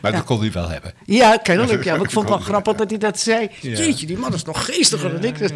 Maar 0.00 0.12
dat 0.12 0.24
kon 0.24 0.40
hij 0.40 0.52
wel 0.52 0.68
hebben. 0.68 0.92
Ja, 1.04 1.36
kennelijk. 1.36 1.84
Ja, 1.84 1.96
maar 1.96 2.04
ik 2.04 2.10
vond 2.10 2.28
het 2.28 2.36
wel 2.38 2.46
grappig 2.50 2.74
dat 2.74 2.90
hij 2.90 2.98
dat 2.98 3.20
zei. 3.20 3.48
Jeetje, 3.60 4.06
die 4.06 4.18
man 4.18 4.34
is 4.34 4.42
nog 4.44 4.64
geestiger 4.64 5.10
dan 5.10 5.24
ik. 5.24 5.52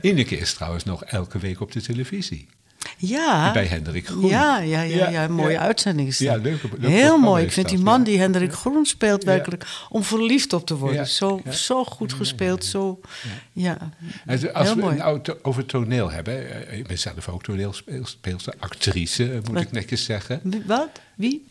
Ineke 0.00 0.38
is 0.38 0.54
trouwens 0.54 0.84
nog 0.84 1.04
elke 1.04 1.38
week 1.38 1.60
op 1.60 1.72
de 1.72 1.82
televisie. 1.82 2.48
Ja. 2.96 3.52
Bij 3.52 3.66
Hendrik 3.66 4.06
Groen. 4.06 4.26
Ja, 4.26 4.58
ja, 4.58 4.80
ja, 4.82 4.96
ja, 4.96 5.08
Ja, 5.08 5.24
een 5.24 5.32
mooie 5.32 5.52
ja. 5.52 5.60
uitzending 5.60 6.08
is 6.08 6.18
dat. 6.18 6.26
Ja, 6.28 6.36
leuk- 6.36 6.62
leuk 6.78 6.90
Heel 6.90 7.18
mooi. 7.18 7.44
Ik 7.44 7.52
vind 7.52 7.66
dat, 7.68 7.76
die 7.76 7.84
man 7.84 7.98
ja. 7.98 8.04
die 8.04 8.18
Hendrik 8.18 8.52
Groen 8.52 8.86
speelt 8.86 9.24
werkelijk 9.24 9.66
om 9.88 10.02
verliefd 10.02 10.52
op 10.52 10.66
te 10.66 10.76
worden. 10.76 10.96
Ja, 10.98 11.04
Zo, 11.04 11.40
ja. 11.44 11.50
zo 11.52 11.84
goed 11.84 12.12
gespeeld, 12.12 12.64
zo... 12.64 13.00
Ja, 13.52 13.78
En 14.26 14.52
als 14.54 14.66
heel 14.66 14.74
we 14.76 14.80
mooi. 14.80 14.94
het 14.94 15.04
nou 15.04 15.20
to- 15.20 15.36
over 15.42 15.66
toneel 15.66 16.10
hebben. 16.10 16.68
eh, 16.68 16.78
Ik 16.78 16.86
ben 16.86 16.98
zelf 16.98 17.28
ook 17.28 17.42
toneelspeelster, 17.42 18.54
actrice, 18.58 19.24
eh, 19.24 19.34
moet 19.34 19.48
Wat? 19.52 19.62
ik 19.62 19.72
netjes 19.72 20.04
zeggen. 20.04 20.62
Wat? 20.66 20.88
Wie? 21.14 21.46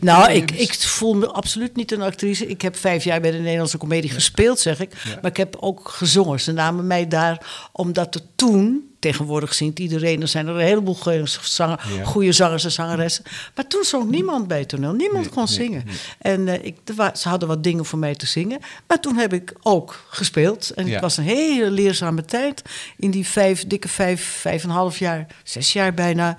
Nou, 0.00 0.32
ik, 0.32 0.50
ik 0.50 0.74
voel 0.74 1.14
me 1.14 1.26
absoluut 1.26 1.76
niet 1.76 1.92
een 1.92 2.02
actrice. 2.02 2.46
Ik 2.46 2.62
heb 2.62 2.76
vijf 2.76 3.04
jaar 3.04 3.20
bij 3.20 3.30
de 3.30 3.38
Nederlandse 3.38 3.78
Comedie 3.78 4.10
gespeeld, 4.10 4.58
zeg 4.60 4.80
ik. 4.80 4.92
Ja. 5.04 5.18
Maar 5.22 5.30
ik 5.30 5.36
heb 5.36 5.56
ook 5.60 5.88
gezongen. 5.88 6.40
Ze 6.40 6.52
namen 6.52 6.86
mij 6.86 7.08
daar 7.08 7.46
omdat 7.72 8.14
er 8.14 8.20
toen... 8.34 8.88
Tegenwoordig 9.04 9.54
zingt 9.54 9.78
iedereen, 9.78 10.20
er 10.22 10.28
zijn 10.28 10.46
er 10.46 10.54
een 10.54 10.60
heleboel 10.60 10.94
goede, 10.94 11.22
zanger, 11.42 11.80
Ja. 11.96 12.04
goede 12.04 12.32
zangers 12.32 12.64
en 12.64 12.72
zangeressen. 12.72 13.24
Maar 13.54 13.66
toen 13.66 13.84
zong 13.84 14.10
niemand 14.10 14.48
bij 14.48 14.64
toneel, 14.64 14.92
niemand 14.92 15.28
kon 15.28 15.48
zingen. 15.48 15.84
En 16.18 16.48
eh, 16.48 16.64
ik, 16.64 16.76
ze 17.14 17.28
hadden 17.28 17.48
wat 17.48 17.62
dingen 17.62 17.84
voor 17.84 17.98
mij 17.98 18.14
te 18.14 18.26
zingen. 18.26 18.58
Maar 18.86 19.00
toen 19.00 19.16
heb 19.16 19.32
ik 19.32 19.52
ook 19.62 20.04
gespeeld. 20.08 20.70
En 20.70 20.86
Ja. 20.86 20.92
het 20.92 21.00
was 21.00 21.16
een 21.16 21.24
hele 21.24 21.70
leerzame 21.70 22.24
tijd. 22.24 22.62
In 22.96 23.10
die 23.10 23.26
vijf, 23.26 23.66
dikke 23.66 23.88
vijf, 23.88 24.22
vijf 24.40 24.62
en 24.62 24.68
een 24.68 24.74
half 24.74 24.98
jaar, 24.98 25.26
zes 25.42 25.72
jaar 25.72 25.94
bijna... 25.94 26.36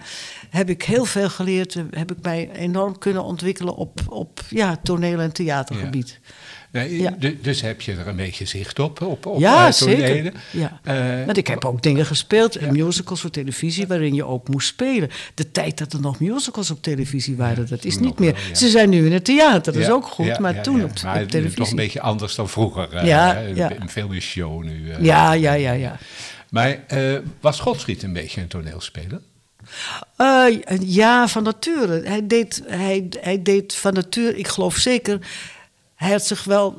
heb 0.49 0.69
ik 0.69 0.83
heel 0.83 1.05
veel 1.05 1.29
geleerd. 1.29 1.73
Heb 1.91 2.11
ik 2.11 2.17
mij 2.21 2.49
enorm 2.53 2.97
kunnen 2.97 3.23
ontwikkelen 3.23 3.75
op, 3.75 3.99
op 4.09 4.41
ja, 4.49 4.77
toneel- 4.83 5.19
en 5.19 5.31
theatergebied. 5.31 6.19
Nee, 6.75 7.01
Ja. 7.01 7.15
du- 7.19 7.37
Dus 7.41 7.61
heb 7.61 7.81
je 7.81 7.91
er 7.93 8.07
een 8.07 8.15
beetje 8.15 8.45
zicht 8.45 8.79
op, 8.79 9.01
op, 9.01 9.25
op 9.25 9.39
Ja, 9.39 9.71
zeker. 9.71 10.33
Ja. 10.51 10.79
Eh, 10.83 11.25
Want 11.25 11.37
ik 11.37 11.47
heb 11.47 11.65
ook 11.65 11.81
dingen 11.83 12.05
gespeeld, 12.05 12.71
musicals 12.71 13.21
voor 13.21 13.29
televisie, 13.29 13.87
waarin 13.87 14.13
je 14.13 14.25
ook 14.25 14.47
moest 14.49 14.67
spelen. 14.67 15.09
De 15.33 15.51
tijd 15.51 15.77
dat 15.77 15.93
er 15.93 15.99
nog 16.01 16.19
musicals 16.19 16.71
op 16.71 16.81
televisie 16.81 17.35
waren, 17.35 17.67
dat 17.67 17.85
is 17.85 17.97
niet 17.99 18.19
meer. 18.19 18.33
wel. 18.33 18.55
Ze 18.55 18.69
zijn 18.69 18.89
nu 18.89 19.05
in 19.05 19.13
het 19.13 19.25
theater, 19.25 19.73
dat 19.73 19.81
is 19.81 19.89
ook 19.89 20.05
goed, 20.05 20.39
maar 20.39 20.61
toen 20.63 20.83
op, 20.83 21.01
Maar 21.03 21.21
op 21.21 21.29
televisie. 21.29 21.57
toch 21.57 21.69
een 21.69 21.75
beetje 21.75 22.01
anders 22.01 22.35
dan 22.35 22.49
vroeger. 22.49 22.93
eh, 22.93 23.05
Ja. 23.05 23.41
Veel 23.85 24.07
meer 24.07 24.21
show 24.21 24.63
nu. 24.63 24.91
eh. 24.91 25.03
Ja, 25.03 25.33
ja, 25.33 25.53
ja, 25.53 25.71
ja. 25.71 25.97
Maar 26.49 26.79
was 27.41 27.59
Godfried 27.59 28.03
een 28.03 28.13
beetje 28.13 28.41
een 28.41 28.47
toneelspeler? 28.47 29.21
Ja, 30.79 31.27
van 31.27 31.43
nature. 31.43 32.01
Hij 32.05 32.27
deed, 32.27 32.63
hij, 32.67 33.07
hij 33.21 33.41
deed 33.41 33.75
van 33.75 33.93
nature, 33.93 34.37
ik 34.37 34.47
geloof 34.47 34.75
zeker, 34.75 35.19
hij 36.05 36.13
had 36.13 36.25
zich 36.25 36.43
wel 36.43 36.75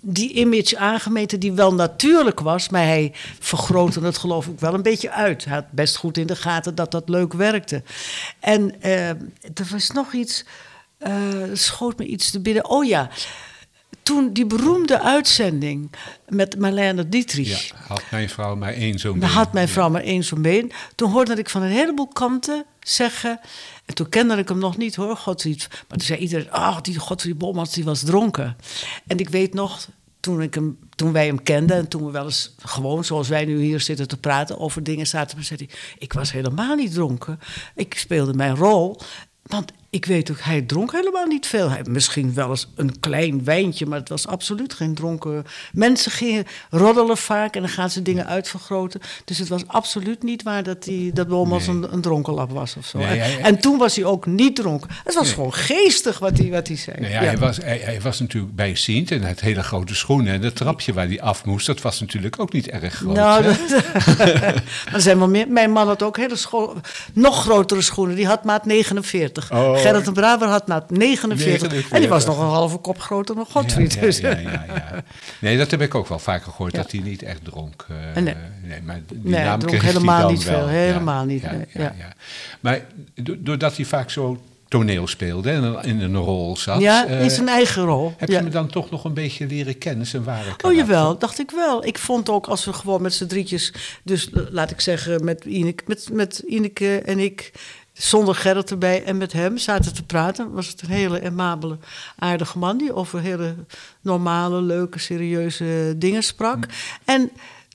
die 0.00 0.32
image 0.32 0.78
aangemeten 0.78 1.40
die 1.40 1.52
wel 1.52 1.74
natuurlijk 1.74 2.40
was, 2.40 2.68
maar 2.68 2.84
hij 2.84 3.12
vergrootte 3.38 4.00
het 4.00 4.18
geloof 4.18 4.46
ik 4.46 4.60
wel 4.60 4.74
een 4.74 4.82
beetje 4.82 5.10
uit. 5.10 5.44
Hij 5.44 5.54
had 5.54 5.70
best 5.70 5.96
goed 5.96 6.18
in 6.18 6.26
de 6.26 6.36
gaten 6.36 6.74
dat 6.74 6.90
dat 6.90 7.08
leuk 7.08 7.32
werkte. 7.32 7.82
En 8.40 8.80
eh, 8.80 9.08
er 9.08 9.68
was 9.70 9.90
nog 9.90 10.12
iets, 10.12 10.44
er 10.98 11.58
schoot 11.58 11.98
me 11.98 12.06
iets 12.06 12.30
te 12.30 12.40
binnen. 12.40 12.68
Oh 12.68 12.84
ja, 12.84 13.10
toen 14.02 14.32
die 14.32 14.46
beroemde 14.46 15.00
uitzending 15.00 15.90
met 16.28 16.58
Marlene 16.58 17.08
Dietrich. 17.08 17.68
Ja, 17.68 17.76
had 17.86 18.02
mijn 18.10 18.28
vrouw 18.28 18.56
maar 18.56 18.72
één 18.72 18.98
zo'n 18.98 19.18
been. 19.18 19.28
had 19.28 19.52
mijn 19.52 19.68
vrouw 19.68 19.90
maar 19.90 20.02
één 20.02 20.24
zo'n 20.24 20.42
been. 20.42 20.72
Toen 20.94 21.10
hoorde 21.10 21.34
ik 21.34 21.48
van 21.48 21.62
een 21.62 21.70
heleboel 21.70 22.08
kanten 22.08 22.64
zeggen... 22.80 23.40
En 23.84 23.94
toen 23.94 24.08
kende 24.08 24.36
ik 24.36 24.48
hem 24.48 24.58
nog 24.58 24.76
niet 24.76 24.94
hoor, 24.94 25.16
Godfried. 25.16 25.68
Maar 25.70 25.98
toen 25.98 26.06
zei 26.06 26.18
iedereen, 26.18 26.50
ah, 26.50 26.80
die 26.82 26.98
Godfried 26.98 27.38
Bolmans 27.38 27.72
die 27.72 27.84
was 27.84 28.00
dronken. 28.00 28.56
En 29.06 29.18
ik 29.18 29.28
weet 29.28 29.54
nog, 29.54 29.88
toen, 30.20 30.42
ik 30.42 30.54
hem, 30.54 30.78
toen 30.94 31.12
wij 31.12 31.26
hem 31.26 31.42
kenden... 31.42 31.76
en 31.76 31.88
toen 31.88 32.04
we 32.04 32.10
wel 32.10 32.24
eens 32.24 32.54
gewoon, 32.64 33.04
zoals 33.04 33.28
wij 33.28 33.44
nu 33.44 33.62
hier 33.62 33.80
zitten 33.80 34.08
te 34.08 34.16
praten... 34.16 34.58
over 34.58 34.82
dingen 34.82 35.06
zaten, 35.06 35.44
zei 35.44 35.66
hij... 35.66 35.78
ik 35.98 36.12
was 36.12 36.32
helemaal 36.32 36.74
niet 36.74 36.92
dronken. 36.92 37.40
Ik 37.74 37.94
speelde 37.98 38.34
mijn 38.34 38.56
rol... 38.56 39.00
Want 39.42 39.72
ik 39.94 40.04
weet 40.04 40.30
ook, 40.30 40.36
hij 40.40 40.62
dronk 40.62 40.92
helemaal 40.92 41.26
niet 41.26 41.46
veel. 41.46 41.70
Hij, 41.70 41.80
misschien 41.88 42.34
wel 42.34 42.48
eens 42.48 42.68
een 42.74 43.00
klein 43.00 43.44
wijntje, 43.44 43.86
maar 43.86 43.98
het 43.98 44.08
was 44.08 44.26
absoluut 44.26 44.74
geen 44.74 44.94
dronken. 44.94 45.44
Mensen 45.72 46.12
gingen 46.12 46.44
roddelen 46.70 47.16
vaak 47.16 47.54
en 47.54 47.60
dan 47.60 47.70
gaan 47.70 47.90
ze 47.90 48.02
dingen 48.02 48.26
uitvergroten. 48.26 49.00
Dus 49.24 49.38
het 49.38 49.48
was 49.48 49.66
absoluut 49.66 50.22
niet 50.22 50.42
waar 50.42 50.62
dat, 50.62 50.84
hij, 50.84 51.10
dat 51.14 51.28
Nee. 51.66 51.76
een, 51.76 51.92
een 51.92 52.00
dronkenlap 52.00 52.50
was 52.50 52.76
of 52.76 52.86
zo. 52.86 52.98
Nee, 52.98 53.06
en, 53.06 53.18
hij- 53.18 53.40
en 53.40 53.58
toen 53.60 53.78
was 53.78 53.96
hij 53.96 54.04
ook 54.04 54.26
niet 54.26 54.56
dronken. 54.56 54.90
Het 55.04 55.14
was 55.14 55.24
Nee. 55.24 55.34
gewoon 55.34 55.54
geestig 55.54 56.18
wat 56.18 56.38
hij, 56.38 56.50
wat 56.50 56.66
hij 56.68 56.76
zei. 56.76 56.96
Ja, 57.00 57.08
Ja. 57.08 57.18
Hij, 57.20 57.38
was, 57.38 57.56
hij, 57.56 57.78
hij 57.84 58.00
was 58.00 58.20
natuurlijk 58.20 58.54
bij 58.54 58.74
Sint 58.74 59.10
en 59.10 59.22
het 59.22 59.40
hele 59.40 59.62
grote 59.62 59.94
schoenen. 59.94 60.32
En 60.32 60.40
dat 60.40 60.56
trapje 60.56 60.92
waar 60.92 61.06
hij 61.06 61.20
af 61.20 61.44
moest, 61.44 61.66
dat 61.66 61.80
was 61.80 62.00
natuurlijk 62.00 62.38
ook 62.40 62.52
niet 62.52 62.68
erg 62.68 62.94
groot. 62.94 63.14
Nou, 63.16 63.42
dat- 63.42 63.58
maar 64.92 65.00
zijn 65.00 65.18
wel 65.18 65.28
meer. 65.28 65.48
Mijn 65.48 65.70
man 65.70 65.86
had 65.86 66.02
ook 66.02 66.16
hele 66.16 66.36
nog 67.12 67.40
grotere 67.42 67.80
schoenen. 67.82 68.16
Die 68.16 68.26
had 68.26 68.44
maat 68.44 68.64
49. 68.66 69.52
Oh. 69.52 69.80
Gerrit 69.82 70.04
de 70.04 70.12
Braber 70.12 70.48
had 70.48 70.66
maat 70.66 70.90
49. 70.90 71.46
49. 71.46 71.90
En 71.92 72.00
die 72.00 72.08
was 72.08 72.24
nog 72.26 72.38
een 72.38 72.46
halve 72.46 72.76
kop 72.76 72.98
groter 73.00 73.34
dan 73.34 73.46
Godfried. 73.50 73.92
Ja, 73.94 74.00
Dus- 74.00 74.18
ja, 74.18 74.38
ja, 74.38 74.64
ja. 74.66 75.04
Nee, 75.38 75.58
dat 75.58 75.70
heb 75.70 75.80
ik 75.80 75.94
ook 75.94 76.06
wel 76.08 76.18
vaker 76.18 76.50
gehoord, 76.52 76.74
dat 76.74 76.90
hij 76.92 77.00
niet 77.00 77.22
echt 77.22 77.44
dronk. 77.44 77.86
eh, 77.88 78.22
Nee. 78.22 78.34
nee, 78.62 78.82
maar 78.82 79.00
die 79.08 79.20
Nee, 79.22 79.44
naam 79.44 79.58
dronk 79.58 79.82
helemaal 79.82 80.30
niet 80.30 80.44
wel. 80.44 80.58
veel, 80.58 80.66
helemaal 80.68 81.24
niet, 81.24 81.42
nee. 81.42 81.88
Maar 82.60 82.80
do- 83.14 83.36
doordat 83.38 83.76
hij 83.76 83.84
vaak 83.84 84.10
zo 84.10 84.40
toneel 84.68 85.06
speelde 85.06 85.50
en 85.50 85.78
in- 85.82 86.00
een 86.00 86.16
rol 86.16 86.56
zat... 86.56 86.80
Ja, 86.80 87.06
eh, 87.06 87.22
in 87.22 87.30
zijn 87.30 87.48
eigen 87.48 87.82
rol. 87.84 88.14
heb 88.16 88.28
ja. 88.28 88.38
je 88.38 88.44
me 88.44 88.50
dan 88.50 88.66
toch 88.68 88.90
nog 88.90 89.04
een 89.04 89.14
beetje 89.14 89.46
leren 89.46 89.78
kennen, 89.78 90.06
zijn 90.06 90.24
ware 90.24 90.42
karakter? 90.42 90.68
Oh 90.70 90.74
jawel, 90.76 91.18
dacht 91.18 91.38
ik 91.38 91.50
wel. 91.50 91.84
Ik 91.86 91.98
vond 91.98 92.28
ook 92.30 92.46
als 92.46 92.64
we 92.64 92.72
gewoon 92.72 93.02
met 93.02 93.14
z'n 93.14 93.26
drietjes, 93.26 93.72
dus 94.02 94.28
laat 94.32 94.70
ik 94.70 94.80
zeggen 94.80 95.24
met 95.24 95.44
Ineke, 95.44 95.82
met, 95.86 96.08
met 96.12 96.38
Ineke 96.46 96.98
en 97.00 97.18
ik, 97.18 97.52
zonder 97.92 98.34
Gerrit 98.34 98.70
erbij 98.70 99.04
en 99.04 99.16
met 99.16 99.32
hem 99.32 99.58
zaten 99.58 99.94
te 99.94 100.02
praten, 100.02 100.52
was 100.52 100.66
het 100.66 100.82
een 100.82 100.90
hele 100.90 101.24
amabele, 101.24 101.78
aardige 102.18 102.58
man 102.58 102.78
die 102.78 102.94
over 102.94 103.20
hele 103.20 103.54
normale, 104.00 104.60
leuke, 104.60 104.98
serieuze 104.98 105.94
dingen 105.96 106.22
sprak. 106.22 106.66
En 107.04 107.30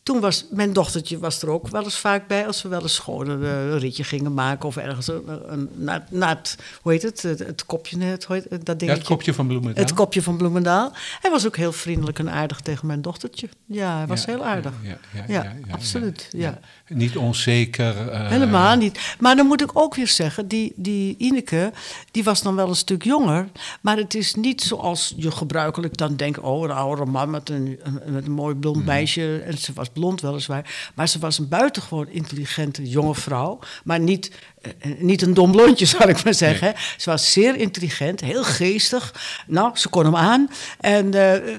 toen 0.07 0.19
was 0.19 0.45
mijn 0.49 0.73
dochtertje 0.73 1.17
was 1.19 1.41
er 1.41 1.49
ook 1.49 1.67
wel 1.67 1.83
eens 1.83 1.97
vaak 1.97 2.27
bij 2.27 2.47
als 2.47 2.61
we 2.61 2.69
wel 2.69 2.81
eens 2.81 2.99
gewoon 2.99 3.29
een, 3.29 3.43
eh, 3.43 3.77
ritje 3.79 4.03
gingen 4.03 4.33
maken 4.33 4.67
of 4.67 4.77
ergens 4.77 5.07
een, 5.07 5.23
een, 5.51 5.69
na, 5.75 6.05
na 6.09 6.27
het, 6.29 6.55
hoe 6.81 6.91
heet 6.91 7.01
het, 7.01 7.21
het, 7.21 7.39
het 7.39 7.65
kopje, 7.65 8.03
het, 8.03 8.27
het, 8.27 8.43
dat 8.49 8.49
Ja, 8.49 8.63
dingetje. 8.63 8.85
het 8.87 9.03
kopje 9.03 9.33
van 9.33 9.47
Bloemendaal. 9.47 9.83
Het 9.83 9.93
kopje 9.93 10.21
van 10.21 10.37
Bloemendaal. 10.37 10.91
Hij 11.21 11.31
was 11.31 11.45
ook 11.45 11.55
heel 11.57 11.71
vriendelijk 11.71 12.19
en 12.19 12.31
aardig 12.31 12.59
tegen 12.59 12.87
mijn 12.87 13.01
dochtertje. 13.01 13.49
Ja, 13.65 13.97
hij 13.97 14.07
was 14.07 14.23
Ja, 14.23 14.31
heel 14.31 14.45
aardig. 14.45 14.71
Ja, 14.83 14.97
ja, 15.27 15.53
absoluut, 15.71 16.27
ja. 16.31 16.59
Niet 16.87 17.17
onzeker. 17.17 18.09
eh, 18.09 18.27
Helemaal 18.27 18.75
niet. 18.75 19.15
Maar 19.19 19.35
dan 19.35 19.45
moet 19.45 19.61
ik 19.61 19.69
ook 19.73 19.95
weer 19.95 20.07
zeggen, 20.07 20.47
die, 20.47 20.73
die 20.75 21.15
Ineke, 21.17 21.71
die 22.11 22.23
was 22.23 22.41
dan 22.41 22.55
wel 22.55 22.69
een 22.69 22.75
stuk 22.75 23.03
jonger. 23.03 23.47
Maar 23.81 23.97
het 23.97 24.15
is 24.15 24.35
niet 24.35 24.61
zoals 24.61 25.13
je 25.17 25.31
gebruikelijk 25.31 25.97
dan 25.97 26.15
denkt... 26.15 26.39
oh, 26.39 26.63
een 26.63 26.71
oude 26.71 27.05
man 27.05 27.29
met 27.29 27.49
een, 27.49 27.79
een- 27.83 28.13
met 28.13 28.25
een 28.25 28.31
mooi 28.31 28.55
blond 28.55 28.85
meisje. 28.85 29.37
En 29.45 29.57
ze 29.57 29.73
was 29.73 29.89
blond 29.99 30.21
weliswaar. 30.21 30.91
Maar 30.95 31.07
ze 31.09 31.19
was 31.19 31.37
een 31.37 31.47
buitengewoon 31.47 32.07
intelligente 32.09 32.89
jonge 32.89 33.15
vrouw. 33.15 33.59
Maar 33.83 33.99
niet, 33.99 34.31
eh, 34.61 34.71
niet 34.99 35.21
een 35.21 35.33
dom 35.33 35.51
blondje, 35.51 35.85
zal 35.95 36.09
ik 36.09 36.23
maar 36.23 36.33
zeggen. 36.33 36.73
Ze 36.97 37.09
was 37.09 37.31
zeer 37.31 37.55
intelligent, 37.55 38.19
heel 38.21 38.43
geestig. 38.43 39.13
Nou, 39.47 39.71
ze 39.77 39.89
kon 39.89 40.03
hem 40.05 40.15
aan. 40.15 40.49
En 40.79 41.13
eh, 41.13 41.55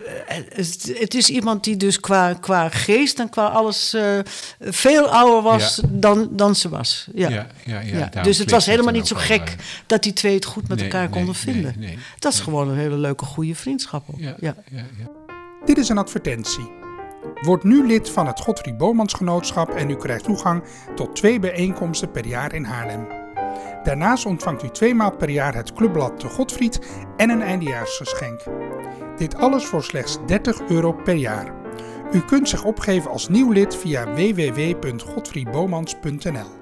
het, 0.49 0.93
het 0.99 1.15
is 1.15 1.29
iemand 1.31 1.65
die 1.65 1.77
dus 1.77 2.01
qua, 2.01 2.33
qua 2.35 2.69
geest 2.69 3.19
en 3.19 3.29
qua 3.29 3.47
alles 3.47 3.95
eh, 3.95 4.19
veel 4.61 5.09
ouder 5.09 5.43
was 5.43 5.77
Ja. 5.83 5.89
dan, 5.91 6.29
dan 6.31 6.55
ze 6.55 6.69
was. 6.69 7.07
Ja. 7.15 7.29
Ja, 7.29 7.47
ja, 7.65 7.81
ja, 7.81 8.23
Dus 8.23 8.39
het 8.39 8.51
was 8.51 8.67
helemaal 8.67 8.93
niet 8.93 9.07
zo 9.07 9.17
gek 9.19 9.49
eh, 9.49 9.55
dat 9.87 10.03
die 10.03 10.13
twee 10.13 10.35
het 10.35 10.45
goed 10.45 10.69
met 10.69 10.77
nee, 10.79 10.87
elkaar 10.87 11.03
nee, 11.03 11.11
konden 11.11 11.35
nee, 11.45 11.55
vinden. 11.55 11.75
nee, 11.79 11.99
dat 12.19 12.33
is 12.33 12.41
gewoon 12.41 12.69
een 12.69 12.77
hele 12.79 12.97
leuke, 12.97 13.25
goede 13.25 13.55
vriendschap. 13.55 14.05
Ook. 14.11 14.21
Ja. 14.21 14.35
ja. 14.41 14.55
Ja, 14.71 14.85
Dit 15.65 15.79
is 15.79 15.89
een 15.89 15.99
advertentie. 15.99 16.78
Word 17.35 17.65
nu 17.65 17.87
lid 17.87 18.11
van 18.11 18.27
het 18.27 18.41
Godfried 18.41 18.77
Bomansgenootschap 18.77 19.71
en 19.71 19.91
u 19.91 19.97
krijgt 19.97 20.25
toegang 20.25 20.63
tot 20.95 21.17
twee 21.17 21.39
bijeenkomsten 21.39 22.11
per 22.11 22.27
jaar 22.27 22.55
in 22.55 22.65
Haarlem. 22.65 23.07
Daarnaast 23.83 24.27
ontvangt 24.27 24.63
u 24.63 24.69
tweemaal 24.69 25.17
per 25.17 25.31
jaar 25.31 25.55
het 25.55 25.73
clubblad 25.73 26.21
De 26.21 26.29
Godfried 26.29 26.81
en 27.17 27.31
een 27.31 27.43
eindejaarsgeschenk. 27.43 28.41
Dit 29.17 29.35
alles 29.35 29.65
voor 29.65 29.83
slechts 29.83 30.19
30 30.27 30.61
euro 30.69 30.93
per 30.93 31.15
jaar. 31.15 31.55
U 32.13 32.21
kunt 32.21 32.49
zich 32.49 32.65
opgeven 32.65 33.11
als 33.11 33.29
nieuw 33.29 33.51
lid 33.51 33.77
via 33.77 34.15
www.godfriedbomans.nl. 34.15 36.57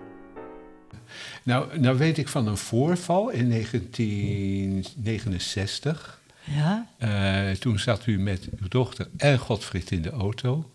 Nou, 1.42 1.78
nou 1.78 1.98
weet 1.98 2.18
ik 2.18 2.28
van 2.28 2.46
een 2.46 2.56
voorval 2.56 3.30
in 3.30 3.50
1969. 3.50 6.20
Ja, 6.54 6.86
Eh, 6.98 7.50
toen 7.50 7.78
zat 7.78 8.06
u 8.06 8.18
met 8.18 8.48
uw 8.60 8.68
dochter 8.68 9.08
en 9.16 9.38
Godfried 9.38 9.90
in 9.90 10.02
de 10.02 10.10
auto 10.10 10.70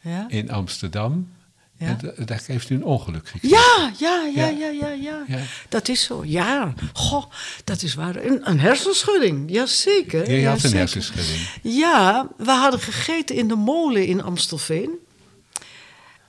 ja. 0.00 0.26
in 0.28 0.50
Amsterdam. 0.50 1.34
Ja. 1.78 1.86
En 1.86 1.98
da- 2.00 2.24
daar 2.24 2.42
heeft 2.46 2.70
u 2.70 2.74
een 2.74 2.84
ongeluk 2.84 3.28
gekregen. 3.28 3.58
Ja, 3.58 3.92
ja, 3.98 4.22
ja, 4.34 4.46
Ja. 4.48 4.70
ja, 4.88 5.24
ja. 5.28 5.38
Dat 5.68 5.88
is 5.88 6.04
zo. 6.04 6.24
Ja, 6.24 6.74
goh, 6.92 7.24
dat 7.64 7.82
is 7.82 7.94
waar. 7.94 8.16
Een, 8.16 8.48
een 8.50 8.60
hersenschudding, 8.60 9.50
jazeker. 9.50 10.30
Ja, 10.30 10.36
je 10.36 10.46
had 10.46 10.62
een 10.62 10.72
hersenschudding. 10.72 11.48
Ja, 11.62 12.28
we 12.36 12.50
hadden 12.50 12.80
gegeten 12.80 13.36
in 13.36 13.48
de 13.48 13.54
molen 13.54 14.06
in 14.06 14.22
Amstelveen. 14.22 14.90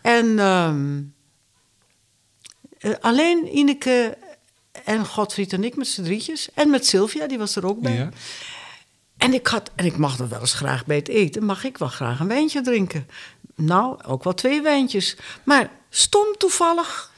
En 0.01 0.39
ehm, 0.39 1.01
eh, 2.79 2.91
alleen 3.01 3.57
Ineke 3.57 4.17
en 4.85 5.05
Godfried 5.05 5.53
en 5.53 5.63
ik 5.63 5.75
met 5.75 5.87
z'n 5.87 6.03
drietjes. 6.03 6.49
En 6.53 6.69
met 6.69 6.85
Sylvia, 6.85 7.27
die 7.27 7.37
was 7.37 7.55
er 7.55 7.65
ook 7.65 7.81
bij. 7.81 8.09
En 9.17 9.33
ik, 9.33 9.47
had, 9.47 9.71
en 9.75 9.85
ik 9.85 9.97
mag 9.97 10.19
er 10.19 10.29
wel 10.29 10.39
eens 10.39 10.53
graag 10.53 10.85
bij 10.85 10.95
het 10.95 11.07
eten, 11.07 11.45
mag 11.45 11.63
ik 11.63 11.77
wel 11.77 11.87
graag 11.87 12.19
een 12.19 12.27
wijntje 12.27 12.61
drinken. 12.61 13.07
Nou, 13.55 14.03
ook 14.03 14.23
wel 14.23 14.33
twee 14.33 14.61
wijntjes. 14.61 15.17
Maar 15.43 15.69
stom 15.89 16.35
toevallig 16.37 17.11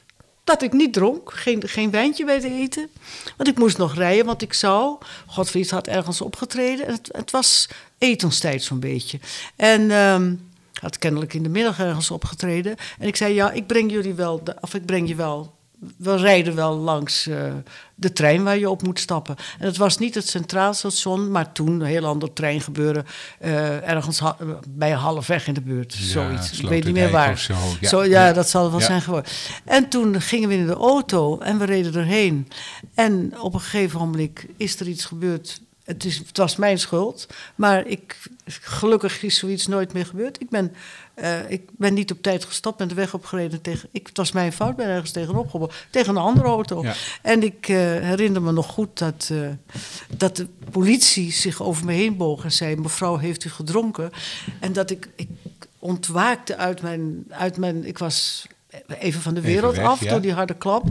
dat 0.43 0.61
ik 0.61 0.73
niet 0.73 0.93
dronk, 0.93 1.33
geen, 1.33 1.67
geen 1.67 1.91
wijntje 1.91 2.25
bij 2.25 2.35
het 2.35 2.43
eten. 2.43 2.89
Want 3.37 3.49
ik 3.49 3.57
moest 3.57 3.77
nog 3.77 3.95
rijden, 3.95 4.25
want 4.25 4.41
ik 4.41 4.53
zou... 4.53 4.97
Godfried 5.25 5.69
had 5.69 5.87
ergens 5.87 6.21
opgetreden 6.21 6.85
en 6.85 6.93
het, 6.93 7.09
het 7.11 7.31
was 7.31 7.69
etenstijd 7.97 8.63
zo'n 8.63 8.79
beetje. 8.79 9.19
En... 9.55 9.91
ehm, 9.91 10.33
had 10.79 10.97
kennelijk 10.97 11.33
in 11.33 11.43
de 11.43 11.49
middag 11.49 11.79
ergens 11.79 12.11
opgetreden. 12.11 12.75
En 12.99 13.07
ik 13.07 13.15
zei, 13.15 13.33
ja, 13.33 13.51
ik 13.51 13.67
breng 13.67 13.91
jullie 13.91 14.13
wel, 14.13 14.43
of 14.61 14.73
ik 14.73 14.85
breng 14.85 15.07
je 15.07 15.15
wel, 15.15 15.55
we 15.97 16.15
rijden 16.15 16.55
wel 16.55 16.75
langs 16.77 17.27
eh, 17.27 17.53
de 17.95 18.13
trein 18.13 18.43
waar 18.43 18.57
je 18.57 18.69
op 18.69 18.81
moet 18.83 18.99
stappen. 18.99 19.35
En 19.59 19.65
het 19.65 19.77
was 19.77 19.97
niet 19.97 20.15
het 20.15 20.27
Centraal 20.29 20.73
Station, 20.73 21.31
maar 21.31 21.51
toen 21.51 21.67
een 21.79 21.81
heel 21.81 22.05
ander 22.05 22.33
treingebeuren, 22.33 23.05
eh, 23.39 23.89
ergens 23.89 24.19
ha- 24.19 24.37
bij 24.69 24.91
halfweg 24.91 25.47
in 25.47 25.53
de 25.53 25.61
buurt, 25.61 25.93
zoiets. 25.93 26.59
Ik 26.59 26.69
weet 26.69 26.83
niet 26.83 26.93
meer 26.93 27.11
waar. 27.11 27.37
zo, 27.37 27.53
ja. 27.81 27.89
Zo, 27.89 28.03
ja, 28.03 28.27
Ja. 28.27 28.33
dat 28.33 28.49
zal 28.49 28.69
wel 28.71 28.79
Ja. 28.79 28.85
zijn 28.85 29.01
geworden. 29.01 29.31
En 29.65 29.89
toen 29.89 30.21
gingen 30.21 30.49
we 30.49 30.55
in 30.55 30.65
de 30.67 30.73
auto 30.73 31.37
en 31.39 31.57
we 31.57 31.65
reden 31.65 31.95
erheen. 31.95 32.47
En 32.93 33.39
op 33.39 33.53
een 33.53 33.59
gegeven 33.61 33.99
moment 33.99 34.39
is 34.57 34.79
er 34.79 34.87
iets 34.87 35.05
gebeurd. 35.05 35.61
Het, 35.83 36.05
is, 36.05 36.17
het 36.17 36.37
was 36.37 36.55
mijn 36.55 36.79
schuld, 36.79 37.27
maar 37.55 37.85
ik, 37.87 38.17
gelukkig 38.45 39.23
is 39.23 39.37
zoiets 39.37 39.67
nooit 39.67 39.93
meer 39.93 40.05
gebeurd. 40.05 40.41
Ik 40.41 40.49
ben, 40.49 40.73
eh, 41.19 41.51
ik 41.51 41.61
ben 41.77 41.93
niet 41.93 42.11
op 42.11 42.21
tijd 42.21 42.45
gestopt, 42.45 42.77
ben 42.77 42.87
de 42.87 42.93
weg 42.93 43.13
opgereden 43.13 43.61
tegen. 43.61 43.89
Ik, 43.91 44.07
het 44.07 44.17
was 44.17 44.31
mijn 44.31 44.53
fout, 44.53 44.75
ben 44.75 44.87
ergens 44.87 45.11
tegenop 45.11 45.49
gebogen, 45.49 45.75
tegen 45.89 46.15
een 46.15 46.21
andere 46.21 46.47
auto. 46.47 46.83
Ja. 46.83 46.93
En 47.21 47.43
ik 47.43 47.67
eh, 47.67 47.75
herinner 47.77 48.41
me 48.41 48.51
nog 48.51 48.67
goed 48.67 48.97
dat, 48.97 49.29
eh, 49.31 49.49
dat 50.17 50.35
de 50.35 50.47
politie 50.71 51.31
zich 51.31 51.61
over 51.61 51.85
me 51.85 51.93
heen 51.93 52.17
boog 52.17 52.43
en 52.43 52.51
zei: 52.51 52.75
Mevrouw, 52.75 53.17
heeft 53.17 53.43
u 53.43 53.49
gedronken? 53.49 54.11
En 54.59 54.73
dat 54.73 54.89
ik, 54.89 55.09
ik 55.15 55.29
ontwaakte 55.79 56.57
uit 56.57 56.81
mijn, 56.81 57.25
uit 57.29 57.57
mijn. 57.57 57.85
Ik 57.85 57.97
was 57.97 58.47
even 58.99 59.21
van 59.21 59.33
de 59.33 59.41
wereld 59.41 59.75
weg, 59.75 59.85
af 59.85 60.03
ja. 60.03 60.09
door 60.09 60.21
die 60.21 60.33
harde 60.33 60.55
klap. 60.55 60.83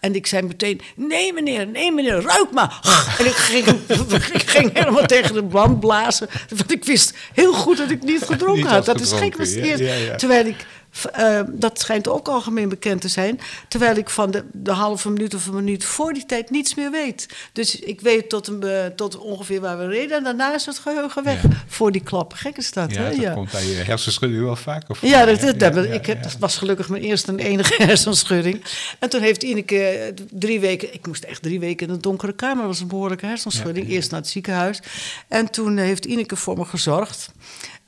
En 0.00 0.14
ik 0.14 0.26
zei 0.26 0.42
meteen: 0.42 0.80
Nee, 0.96 1.32
meneer, 1.32 1.66
nee, 1.66 1.92
meneer, 1.92 2.22
ruik 2.22 2.50
maar. 2.52 2.80
En 3.18 3.26
ik 3.26 3.32
ging, 3.32 3.66
ik 4.40 4.50
ging 4.50 4.70
helemaal 4.72 5.06
tegen 5.06 5.34
de 5.34 5.42
band 5.42 5.80
blazen. 5.80 6.28
Want 6.48 6.72
ik 6.72 6.84
wist 6.84 7.14
heel 7.32 7.52
goed 7.52 7.76
dat 7.76 7.90
ik 7.90 8.02
niet 8.02 8.22
gedronken 8.30 8.62
Niet 8.62 8.70
had. 8.70 8.84
Dat 8.84 9.00
is 9.00 9.12
gek. 9.12 9.44
ja, 9.44 9.94
ja. 9.94 10.16
Terwijl 10.16 10.46
ik. 10.46 10.66
Eh, 11.12 11.40
dat 11.48 11.80
schijnt 11.80 12.08
ook 12.08 12.28
algemeen 12.28 12.68
bekend 12.68 13.00
te 13.00 13.08
zijn. 13.08 13.40
Terwijl 13.68 13.96
ik 13.96 14.10
van 14.10 14.30
de, 14.30 14.44
de 14.52 14.70
halve 14.72 15.10
minuut 15.10 15.34
of 15.34 15.46
een 15.46 15.54
minuut 15.54 15.84
voor 15.84 16.12
die 16.12 16.26
tijd 16.26 16.50
niets 16.50 16.74
meer 16.74 16.90
weet. 16.90 17.28
Dus 17.52 17.78
ik 17.78 18.00
weet 18.00 18.28
tot, 18.28 18.46
een, 18.48 18.92
tot 18.96 19.16
ongeveer 19.18 19.60
waar 19.60 19.78
we 19.78 19.86
reden. 19.86 20.16
En 20.16 20.24
daarna 20.24 20.54
is 20.54 20.66
het 20.66 20.78
geheugen 20.78 21.24
weg. 21.24 21.42
Ja. 21.42 21.48
Voor 21.66 21.92
die 21.92 22.02
klap. 22.02 22.32
Gek 22.32 22.56
is 22.56 22.72
dat, 22.72 22.94
Ja, 22.94 23.02
hè? 23.02 23.10
dat 23.10 23.20
Ja. 23.20 23.32
komt 23.32 23.50
bij 23.50 23.66
je 23.66 23.74
hersenschudding 23.74 24.42
wel 24.42 24.56
vaker 24.56 24.96
voor. 24.96 25.08
Ja, 25.08 25.24
dat, 25.24 25.42
ik 25.84 26.06
heb, 26.06 26.22
dat 26.22 26.36
was 26.38 26.56
gelukkig 26.56 26.88
mijn 26.88 27.02
eerste 27.02 27.30
en 27.32 27.38
enige 27.38 27.82
hersenschudding. 27.82 28.64
En 28.98 29.08
toen 29.08 29.20
heeft 29.20 29.42
Ineke 29.42 30.14
drie 30.30 30.60
weken... 30.60 30.94
Ik 30.94 31.06
moest 31.06 31.24
echt 31.24 31.42
drie 31.42 31.60
weken 31.60 31.86
in 31.86 31.92
een 31.92 32.00
donkere 32.00 32.32
kamer. 32.34 32.56
Dat 32.56 32.66
was 32.66 32.80
een 32.80 32.88
behoorlijke 32.88 33.26
hersenschudding. 33.26 33.88
Eerst 33.88 34.10
naar 34.10 34.20
het 34.20 34.28
ziekenhuis. 34.28 34.80
En 35.28 35.50
toen 35.50 35.76
heeft 35.76 36.04
Ineke 36.04 36.36
voor 36.36 36.56
me 36.58 36.64
gezorgd. 36.64 37.28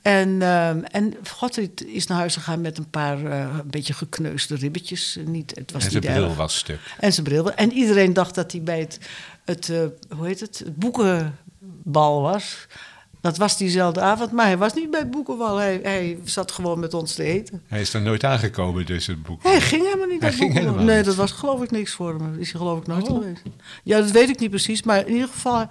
En, 0.07 0.41
ehm 0.41 0.79
en 0.83 1.13
Godfried 1.35 1.85
is 1.85 2.07
naar 2.07 2.17
huis 2.17 2.33
gegaan 2.35 2.61
met 2.61 2.77
een 2.77 2.89
paar 2.89 3.25
eh, 3.25 3.39
een 3.39 3.69
beetje 3.69 3.93
gekneusde 3.93 4.55
ribbetjes. 4.55 5.17
Niet, 5.25 5.51
het 5.55 5.71
was 5.71 5.83
En 5.85 5.91
zijn 5.91 6.03
niet 6.03 6.11
bril 6.13 6.25
erg. 6.27 6.35
was 6.35 6.57
stuk. 6.57 6.79
En 6.99 7.13
zijn 7.13 7.25
bril. 7.25 7.51
En 7.53 7.71
iedereen 7.71 8.13
dacht 8.13 8.35
dat 8.35 8.51
hij 8.51 8.61
bij 8.61 8.79
het, 8.79 8.99
het, 9.45 9.69
eh, 9.69 9.79
hoe 10.17 10.25
heet 10.27 10.39
het, 10.39 10.59
het 10.59 10.75
boekenbal 10.75 12.21
was. 12.21 12.67
Dat 13.21 13.37
was 13.37 13.57
diezelfde 13.57 13.99
avond, 14.01 14.31
maar 14.31 14.45
hij 14.45 14.57
was 14.57 14.73
niet 14.73 14.91
bij 14.91 14.99
het 14.99 15.11
boekenbal. 15.11 15.57
Hij, 15.57 15.79
hij 15.83 16.17
zat 16.23 16.51
gewoon 16.51 16.79
met 16.79 16.93
ons 16.93 17.13
te 17.15 17.23
eten. 17.23 17.61
Hij 17.67 17.81
is 17.81 17.93
er 17.93 18.01
nooit 18.01 18.23
aangekomen, 18.23 18.85
dus 18.85 19.07
het 19.07 19.23
boek. 19.23 19.43
Hij 19.43 19.61
ging 19.61 19.83
helemaal 19.85 20.07
niet 20.07 20.21
Hij 20.21 20.29
naar 20.29 20.29
het 20.29 20.39
ging 20.39 20.53
boekenbal. 20.53 20.73
helemaal 20.73 20.95
Nee, 20.95 21.03
dat 21.03 21.15
was 21.15 21.31
geloof 21.31 21.63
ik 21.63 21.71
niks 21.71 21.91
voor 21.91 22.09
hem. 22.19 22.39
Is 22.39 22.51
hij 22.51 22.59
geloof 22.59 22.79
ik 22.79 22.87
nooit 22.87 23.07
Oh. 23.09 23.17
geweest. 23.17 23.41
Ja, 23.83 23.99
dat 23.99 24.11
weet 24.11 24.29
ik 24.29 24.39
niet 24.39 24.49
precies. 24.49 24.83
Maar 24.83 25.07
in 25.07 25.13
ieder 25.13 25.27
geval, 25.27 25.67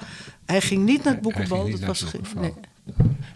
hij 0.46 0.60
ging 0.60 0.84
niet 0.84 1.04
naar 1.04 1.12
het 1.12 1.22
boekenbal. 1.22 1.70
dat 1.70 1.80
was 1.80 2.02
geen-. 2.02 2.54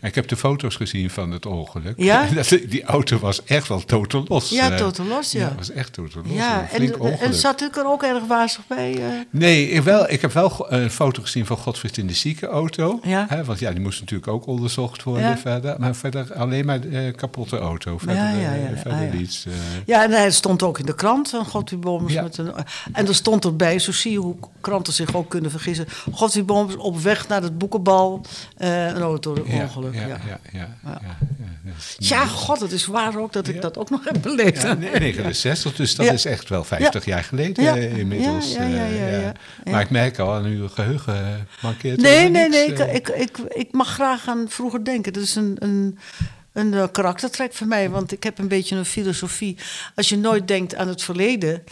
Ik 0.02 0.14
heb 0.14 0.28
de 0.28 0.36
foto's 0.36 0.76
gezien 0.76 1.10
van 1.10 1.30
het 1.30 1.46
ongeluk. 1.46 1.94
Ja? 1.96 2.26
Die 2.68 2.84
auto 2.84 3.18
was 3.18 3.44
echt 3.44 3.68
wel 3.68 3.84
totaal 3.84 4.24
los. 4.28 4.48
Ja, 4.50 4.70
eh. 4.70 4.76
totaal 4.76 5.06
los, 5.06 5.32
ja. 5.32 5.40
Ja, 5.40 5.54
was 5.56 5.70
echt 5.70 5.92
totaal 5.92 6.22
los. 6.26 6.32
Ja, 6.36 6.60
een 6.62 6.68
flink 6.68 6.92
en, 6.94 7.00
ongeluk. 7.00 7.20
en 7.20 7.34
zat 7.34 7.62
ik 7.62 7.76
er 7.76 7.86
ook 7.86 8.02
erg 8.02 8.26
wazig 8.26 8.66
bij? 8.66 8.94
eh? 8.94 9.04
Nee, 9.30 9.68
ik, 9.70 9.82
wel, 9.82 10.10
ik 10.10 10.20
heb 10.20 10.32
wel 10.32 10.66
een 10.72 10.90
foto 10.90 11.22
gezien 11.22 11.46
van 11.46 11.56
Godfried 11.56 11.96
in 11.98 12.06
de 12.06 12.14
ziekenauto. 12.14 13.00
Ja. 13.02 13.26
Hè, 13.28 13.44
want 13.44 13.58
ja, 13.58 13.70
die 13.70 13.80
moest 13.80 14.00
natuurlijk 14.00 14.30
ook 14.32 14.46
onderzocht 14.46 15.02
worden 15.02 15.22
Ja. 15.28 15.38
verder. 15.38 15.74
Maar 15.80 15.94
verder 15.94 16.34
alleen 16.34 16.64
maar 16.66 16.80
de 16.80 17.12
kapotte 17.16 17.58
auto. 17.58 17.98
Verder, 17.98 18.16
Ja, 18.16 18.30
ja, 18.30 18.52
eh, 18.54 18.70
ja, 18.70 18.76
verder 18.76 18.92
Ah, 18.92 19.12
ja. 19.12 19.18
niets. 19.18 19.46
eh. 19.46 19.52
Ja, 19.86 20.02
en 20.04 20.10
hij 20.10 20.30
stond 20.30 20.62
ook 20.62 20.78
in 20.78 20.86
de 20.86 20.94
krant 20.94 21.28
van 21.28 21.44
God 21.46 21.70
wie 21.70 21.78
Boomers. 21.78 22.12
Ja. 22.12 22.22
Met 22.22 22.38
een, 22.38 22.52
en 22.92 23.06
er 23.08 23.14
stond 23.14 23.44
erbij, 23.44 23.78
zo 23.78 23.92
zie 23.92 24.12
je 24.12 24.18
hoe 24.18 24.36
kranten 24.60 24.92
zich 24.92 25.14
ook 25.14 25.28
kunnen 25.30 25.50
vergissen. 25.50 25.86
God 26.12 26.32
wie 26.34 26.42
Boomers 26.44 26.76
op 26.76 26.98
weg 27.00 27.28
naar 27.28 27.42
het 27.42 27.58
boekenbal, 27.58 28.20
eh, 28.56 28.86
een 28.86 29.00
auto-ongeluk. 29.00 29.39
Ja, 29.46 29.70
ja, 29.92 30.40
Ja, 30.52 30.68
ja, 30.84 31.16
ja, 31.98 32.26
god, 32.26 32.60
het 32.60 32.72
is 32.72 32.86
waar 32.86 33.18
ook 33.18 33.32
dat 33.32 33.48
ik 33.48 33.62
dat 33.62 33.78
ook 33.78 33.90
nog 33.90 34.04
heb 34.04 34.22
beleefd. 34.22 34.62
Ja, 34.62 34.74
nee, 34.74 34.98
69, 34.98 35.74
dus 35.74 35.94
dat 35.94 36.12
is 36.12 36.24
echt 36.24 36.48
wel 36.48 36.64
50 36.64 37.04
jaar 37.04 37.24
geleden 37.24 37.74
eh, 37.74 37.98
inmiddels. 37.98 38.52
Ja, 38.52 38.62
ja, 38.62 38.76
ja, 38.76 38.84
eh, 38.84 39.12
ja, 39.12 39.18
ja. 39.18 39.32
Maar 39.70 39.80
ik 39.80 39.90
merk 39.90 40.18
al 40.18 40.32
aan 40.32 40.44
uw 40.44 40.68
geheugen 40.68 41.14
eh, 41.14 41.34
mankeert 41.62 42.00
Nee, 42.00 42.28
nee, 42.28 42.48
nee. 42.48 42.74
Ik, 42.92 43.08
ik, 43.08 43.38
ik, 43.38 43.72
mag 43.72 43.88
graag 43.88 44.28
aan 44.28 44.46
vroeger 44.48 44.84
denken. 44.84 45.12
Dat 45.12 45.22
is 45.22 45.34
een, 45.34 45.56
een, 45.58 45.98
een 46.52 46.90
karaktertrek 46.90 47.54
voor 47.54 47.66
mij. 47.66 47.90
Want 47.90 48.12
ik 48.12 48.22
heb 48.22 48.38
een 48.38 48.48
beetje 48.48 48.76
een 48.76 48.84
filosofie. 48.84 49.56
Als 49.94 50.08
je 50.08 50.18
nooit 50.18 50.48
denkt 50.48 50.74
aan 50.74 50.88
het 50.88 51.02
verleden. 51.02 51.64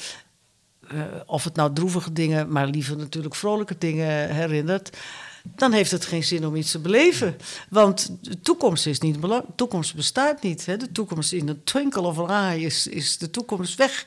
of 1.27 1.45
het 1.45 1.57
nou 1.57 1.73
droevige 1.73 2.13
dingen, 2.13 2.53
maar 2.53 2.67
liever 2.67 2.97
natuurlijk 2.97 3.35
vrolijke 3.35 3.79
dingen 3.79 4.35
herinnert. 4.35 4.97
Dan 5.43 5.73
heeft 5.73 5.91
het 5.91 6.05
geen 6.05 6.25
zin 6.25 6.47
om 6.47 6.57
iets 6.57 6.71
te 6.71 6.79
beleven. 6.79 7.37
Want 7.71 8.11
de 8.21 8.41
toekomst 8.41 8.87
is 8.87 8.99
niet 9.01 9.21
belangrijk. 9.21 9.51
De 9.51 9.57
toekomst 9.57 9.95
bestaat 9.95 10.43
niet. 10.43 10.67
Hè? 10.67 10.77
De 10.77 10.93
toekomst 10.93 11.33
in 11.33 11.49
een 11.49 11.65
twinkle 11.65 12.03
of 12.03 12.19
an 12.19 12.31
eye 12.31 12.61
is, 12.65 12.87
is 12.87 13.19
de 13.19 13.31
toekomst 13.31 13.75
weg. 13.75 14.07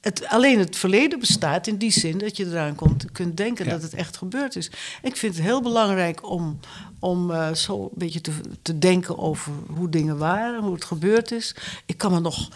het, 0.00 0.26
alleen 0.26 0.58
het 0.58 0.76
verleden 0.76 1.18
bestaat 1.18 1.66
in 1.66 1.76
die 1.76 1.90
zin 1.92 2.18
dat 2.18 2.36
je 2.36 2.46
eraan 2.46 2.74
komt, 2.74 3.12
kunt 3.12 3.36
denken 3.36 3.64
Ja. 3.64 3.70
dat 3.70 3.82
het 3.82 3.94
echt 3.94 4.16
gebeurd 4.16 4.56
is. 4.56 4.70
Ik 5.02 5.16
vind 5.16 5.34
het 5.34 5.44
heel 5.44 5.62
belangrijk 5.62 6.28
om, 6.28 6.58
om 6.98 7.30
eh, 7.30 7.54
zo 7.54 7.82
een 7.82 7.88
beetje 7.94 8.20
te, 8.20 8.32
te 8.62 8.78
denken 8.78 9.18
over 9.18 9.52
hoe 9.76 9.88
dingen 9.88 10.18
waren, 10.18 10.62
hoe 10.62 10.74
het 10.74 10.84
gebeurd 10.84 11.30
is. 11.32 11.54
Ik 11.86 11.98
kan 11.98 12.12
me 12.12 12.20
nog 12.20 12.48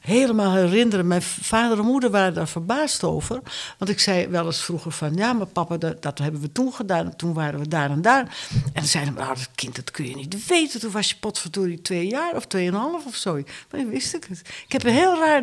helemaal 0.00 0.54
herinneren, 0.54 1.06
mijn 1.06 1.22
vader 1.22 1.78
en 1.78 1.84
moeder 1.84 2.10
waren 2.10 2.34
daar 2.34 2.48
verbaasd 2.48 3.04
over. 3.04 3.40
Want 3.78 3.90
ik 3.90 4.00
zei 4.00 4.26
wel 4.26 4.46
eens 4.46 4.62
vroeger 4.62 4.92
van, 4.92 5.14
ja, 5.14 5.32
maar 5.32 5.46
papa, 5.46 5.76
dat, 5.76 6.02
dat 6.02 6.18
hebben 6.18 6.40
we 6.40 6.52
toen 6.52 6.72
gedaan. 6.72 7.16
Toen 7.16 7.32
waren 7.32 7.60
we 7.60 7.68
daar 7.68 7.90
en 7.90 8.02
daar. 8.02 8.20
En 8.52 8.72
dan 8.72 8.84
zeiden 8.84 9.14
nou, 9.14 9.34
dat 9.34 9.48
kind, 9.54 9.76
dat 9.76 9.90
kun 9.90 10.08
je 10.08 10.16
niet 10.16 10.46
weten. 10.46 10.80
Toen 10.80 10.90
was 10.90 11.08
je 11.08 11.16
potverdorie 11.20 11.82
twee 11.82 12.06
jaar 12.06 12.34
of 12.34 12.46
tweeënhalf 12.46 13.06
of 13.06 13.14
zo. 13.14 13.32
Maar 13.34 13.80
dan 13.80 13.90
wist 13.90 14.14
ik 14.14 14.24
het. 14.28 14.40
Ik 14.66 14.72
heb 14.72 14.84
een 14.84 14.92
heel 14.92 15.18
raar... 15.18 15.42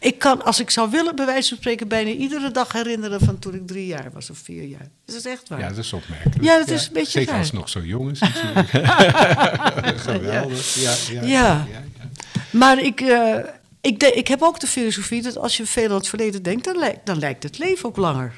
Ik 0.00 0.18
kan, 0.18 0.44
als 0.44 0.60
ik 0.60 0.70
zou 0.70 0.90
willen, 0.90 1.16
bij 1.16 1.26
wijze 1.26 1.48
van 1.48 1.58
spreken... 1.58 1.88
bijna 1.88 2.10
iedere 2.10 2.50
dag 2.50 2.72
herinneren 2.72 3.20
van 3.20 3.38
toen 3.38 3.54
ik 3.54 3.66
drie 3.66 3.86
jaar 3.86 4.10
was 4.12 4.30
of 4.30 4.38
vier 4.38 4.62
jaar. 4.62 4.88
Dat 5.04 5.16
is 5.16 5.24
echt 5.24 5.48
waar. 5.48 5.58
Ja, 5.58 5.68
dat 5.68 5.78
is 5.78 5.92
opmerkelijk. 5.92 6.42
Ja, 6.42 6.58
dat 6.58 6.68
is 6.68 6.86
een 6.86 6.92
beetje 6.92 7.10
Zeker 7.10 7.30
raar. 7.30 7.38
als 7.38 7.46
het 7.50 7.56
nog 7.58 7.68
zo 7.68 7.80
jong 7.80 8.10
is 8.10 8.18
natuurlijk. 8.18 8.68
Geweldig. 10.08 10.74
Ja, 10.74 10.94
ja, 11.10 11.22
ja. 11.22 11.66
Ja. 11.70 11.82
Maar 12.50 12.78
ik, 12.82 13.00
eh, 13.00 13.34
ik, 13.80 14.00
de- 14.00 14.12
ik 14.12 14.28
heb 14.28 14.42
ook 14.42 14.60
de 14.60 14.66
filosofie 14.66 15.22
dat 15.22 15.38
als 15.38 15.56
je 15.56 15.66
veel 15.66 15.88
aan 15.88 15.94
het 15.96 16.08
verleden 16.08 16.42
denkt, 16.42 16.64
dan, 16.64 16.78
lijkt- 16.78 17.06
dan 17.06 17.18
lijkt 17.18 17.42
het 17.42 17.58
leven 17.58 17.88
ook 17.88 17.96
langer. 17.96 18.32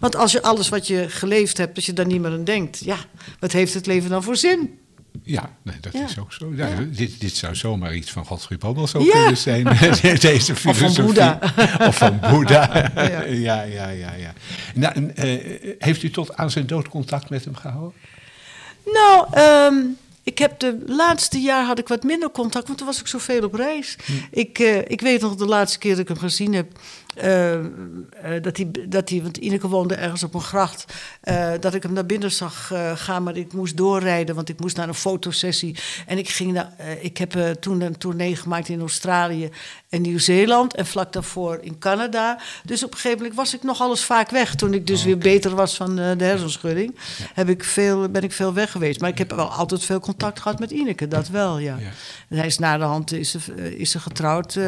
Want 0.00 0.16
als 0.16 0.32
je 0.32 0.42
alles 0.42 0.68
wat 0.68 0.86
je 0.86 1.08
geleefd 1.08 1.56
hebt, 1.58 1.76
als 1.76 1.86
je 1.86 1.92
daar 1.92 2.06
niet 2.06 2.20
meer 2.20 2.30
aan 2.32 2.44
denkt, 2.44 2.78
ja, 2.84 2.96
wat 3.40 3.52
heeft 3.52 3.74
het 3.74 3.86
leven 3.86 4.10
dan 4.10 4.22
voor 4.22 4.36
zin? 4.36 4.76
Ja, 5.24 5.50
nee, 5.62 5.76
dat 5.80 5.92
Ja. 5.92 6.04
is 6.04 6.18
ook 6.18 6.32
zo. 6.32 6.52
Ja, 6.56 6.68
Dit, 6.90 7.20
dit 7.20 7.36
zou 7.36 7.54
zomaar 7.54 7.94
iets 7.94 8.10
van 8.10 8.24
Godfried 8.26 8.64
ook 8.64 8.88
Ja. 8.92 9.12
kunnen 9.12 9.36
zijn. 9.36 9.64
Deze 10.20 10.56
van 10.56 10.74
filosofie. 10.74 11.04
Boeddha. 11.04 11.38
Of 11.88 11.96
van 11.96 12.20
Boeddha. 12.30 12.90
Ja. 12.96 13.22
ja, 13.62 13.62
ja, 13.62 13.90
ja. 14.12 14.32
Nou, 14.74 15.08
eh, 15.14 15.74
heeft 15.78 16.02
u 16.02 16.10
tot 16.10 16.36
aan 16.36 16.50
zijn 16.50 16.66
dood 16.66 16.88
contact 16.88 17.30
met 17.30 17.44
hem 17.44 17.54
gehouden? 17.54 17.92
Nou, 18.84 19.26
ehm, 19.32 19.74
ik 20.22 20.38
heb 20.38 20.58
de 20.58 20.82
laatste 20.86 21.40
jaar 21.40 21.64
had 21.64 21.78
ik 21.78 21.88
wat 21.88 22.02
minder 22.02 22.30
contact, 22.30 22.66
want 22.66 22.78
toen 22.78 22.86
was 22.86 23.00
ik 23.00 23.06
zoveel 23.06 23.44
op 23.44 23.54
reis. 23.54 23.96
Ik, 24.30 24.58
eh, 24.58 24.78
ik 24.78 25.00
weet 25.00 25.20
nog 25.20 25.34
de 25.34 25.46
laatste 25.46 25.78
keer 25.78 25.90
dat 25.90 26.00
ik 26.00 26.08
hem 26.08 26.18
gezien 26.18 26.54
heb. 26.54 26.78
Eh, 27.14 27.54
eh, 27.54 27.64
dat, 28.42 28.56
hij, 28.56 28.70
dat 28.88 29.08
hij, 29.08 29.22
want 29.22 29.36
Ineke 29.36 29.68
woonde 29.68 29.94
ergens 29.94 30.22
op 30.22 30.34
een 30.34 30.40
gracht, 30.40 30.84
eh, 31.20 31.52
dat 31.60 31.74
ik 31.74 31.82
hem 31.82 31.92
naar 31.92 32.06
binnen 32.06 32.32
zag 32.32 32.72
gaan, 32.94 33.22
maar 33.22 33.36
ik 33.36 33.52
moest 33.52 33.76
doorrijden, 33.76 34.34
want 34.34 34.48
ik 34.48 34.60
moest 34.60 34.76
naar 34.76 34.88
een 34.88 34.94
fotosessie. 34.94 35.76
En 36.06 36.18
ik, 36.18 36.28
ging 36.28 36.52
naar, 36.52 36.72
ik 37.00 37.18
heb 37.18 37.56
toen 37.60 37.80
een 37.80 37.98
tournee 37.98 38.36
gemaakt 38.36 38.68
in 38.68 38.80
Australië 38.80 39.50
en 39.88 40.02
Nieuw-Zeeland 40.02 40.74
en 40.74 40.86
vlak 40.86 41.12
daarvoor 41.12 41.58
in 41.60 41.78
Canada. 41.78 42.38
Dus 42.64 42.84
op 42.84 42.90
een 42.90 42.96
gegeven 42.96 43.18
moment 43.18 43.36
was 43.36 43.54
ik 43.54 43.62
nog 43.62 43.80
alles 43.80 44.04
vaak 44.04 44.30
weg. 44.30 44.54
Toen 44.54 44.74
ik 44.74 44.86
dus 44.86 45.04
weer 45.04 45.18
beter 45.18 45.54
was 45.54 45.76
van 45.76 45.96
de 45.96 46.24
hersenschudding, 46.24 46.96
heb 47.34 47.48
ik 47.48 47.64
veel, 47.64 48.08
ben 48.08 48.22
ik 48.22 48.32
veel 48.32 48.52
weg 48.52 48.70
geweest. 48.70 49.00
Maar 49.00 49.10
ik 49.10 49.18
heb 49.18 49.32
wel 49.32 49.50
altijd 49.50 49.84
veel 49.84 50.00
contact 50.00 50.40
gehad 50.40 50.58
met 50.58 50.70
Ineke, 50.70 51.08
dat 51.08 51.28
wel, 51.28 51.58
ja. 51.58 51.76
Ja. 51.76 51.90
En 52.28 52.36
hij 52.36 52.46
is 52.46 52.58
na 52.58 52.78
de 52.78 52.84
hand 52.84 53.12
is 53.12 53.30
ze, 53.30 53.76
is 53.76 53.90
ze 53.90 54.00
getrouwd 54.00 54.58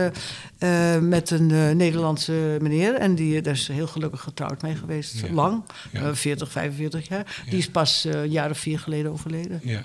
met 1.00 1.30
een 1.30 1.76
Nederlandse 1.76 2.33
meneer. 2.60 2.94
En 2.94 3.14
die, 3.14 3.40
daar 3.42 3.54
is 3.54 3.68
heel 3.68 3.86
gelukkig 3.86 4.20
getrouwd 4.20 4.62
mee 4.62 4.74
geweest. 4.74 5.20
Ja. 5.20 5.32
Lang, 5.32 5.64
Ja. 5.92 6.00
eh, 6.08 6.14
40, 6.14 6.50
45 6.50 7.08
jaar. 7.08 7.42
Die 7.48 7.58
is 7.58 7.68
pas 7.70 8.04
eh, 8.04 8.22
een 8.22 8.30
jaar 8.30 8.50
of 8.50 8.58
vier 8.58 8.78
geleden 8.78 9.12
overleden. 9.12 9.60
Ja. 9.62 9.84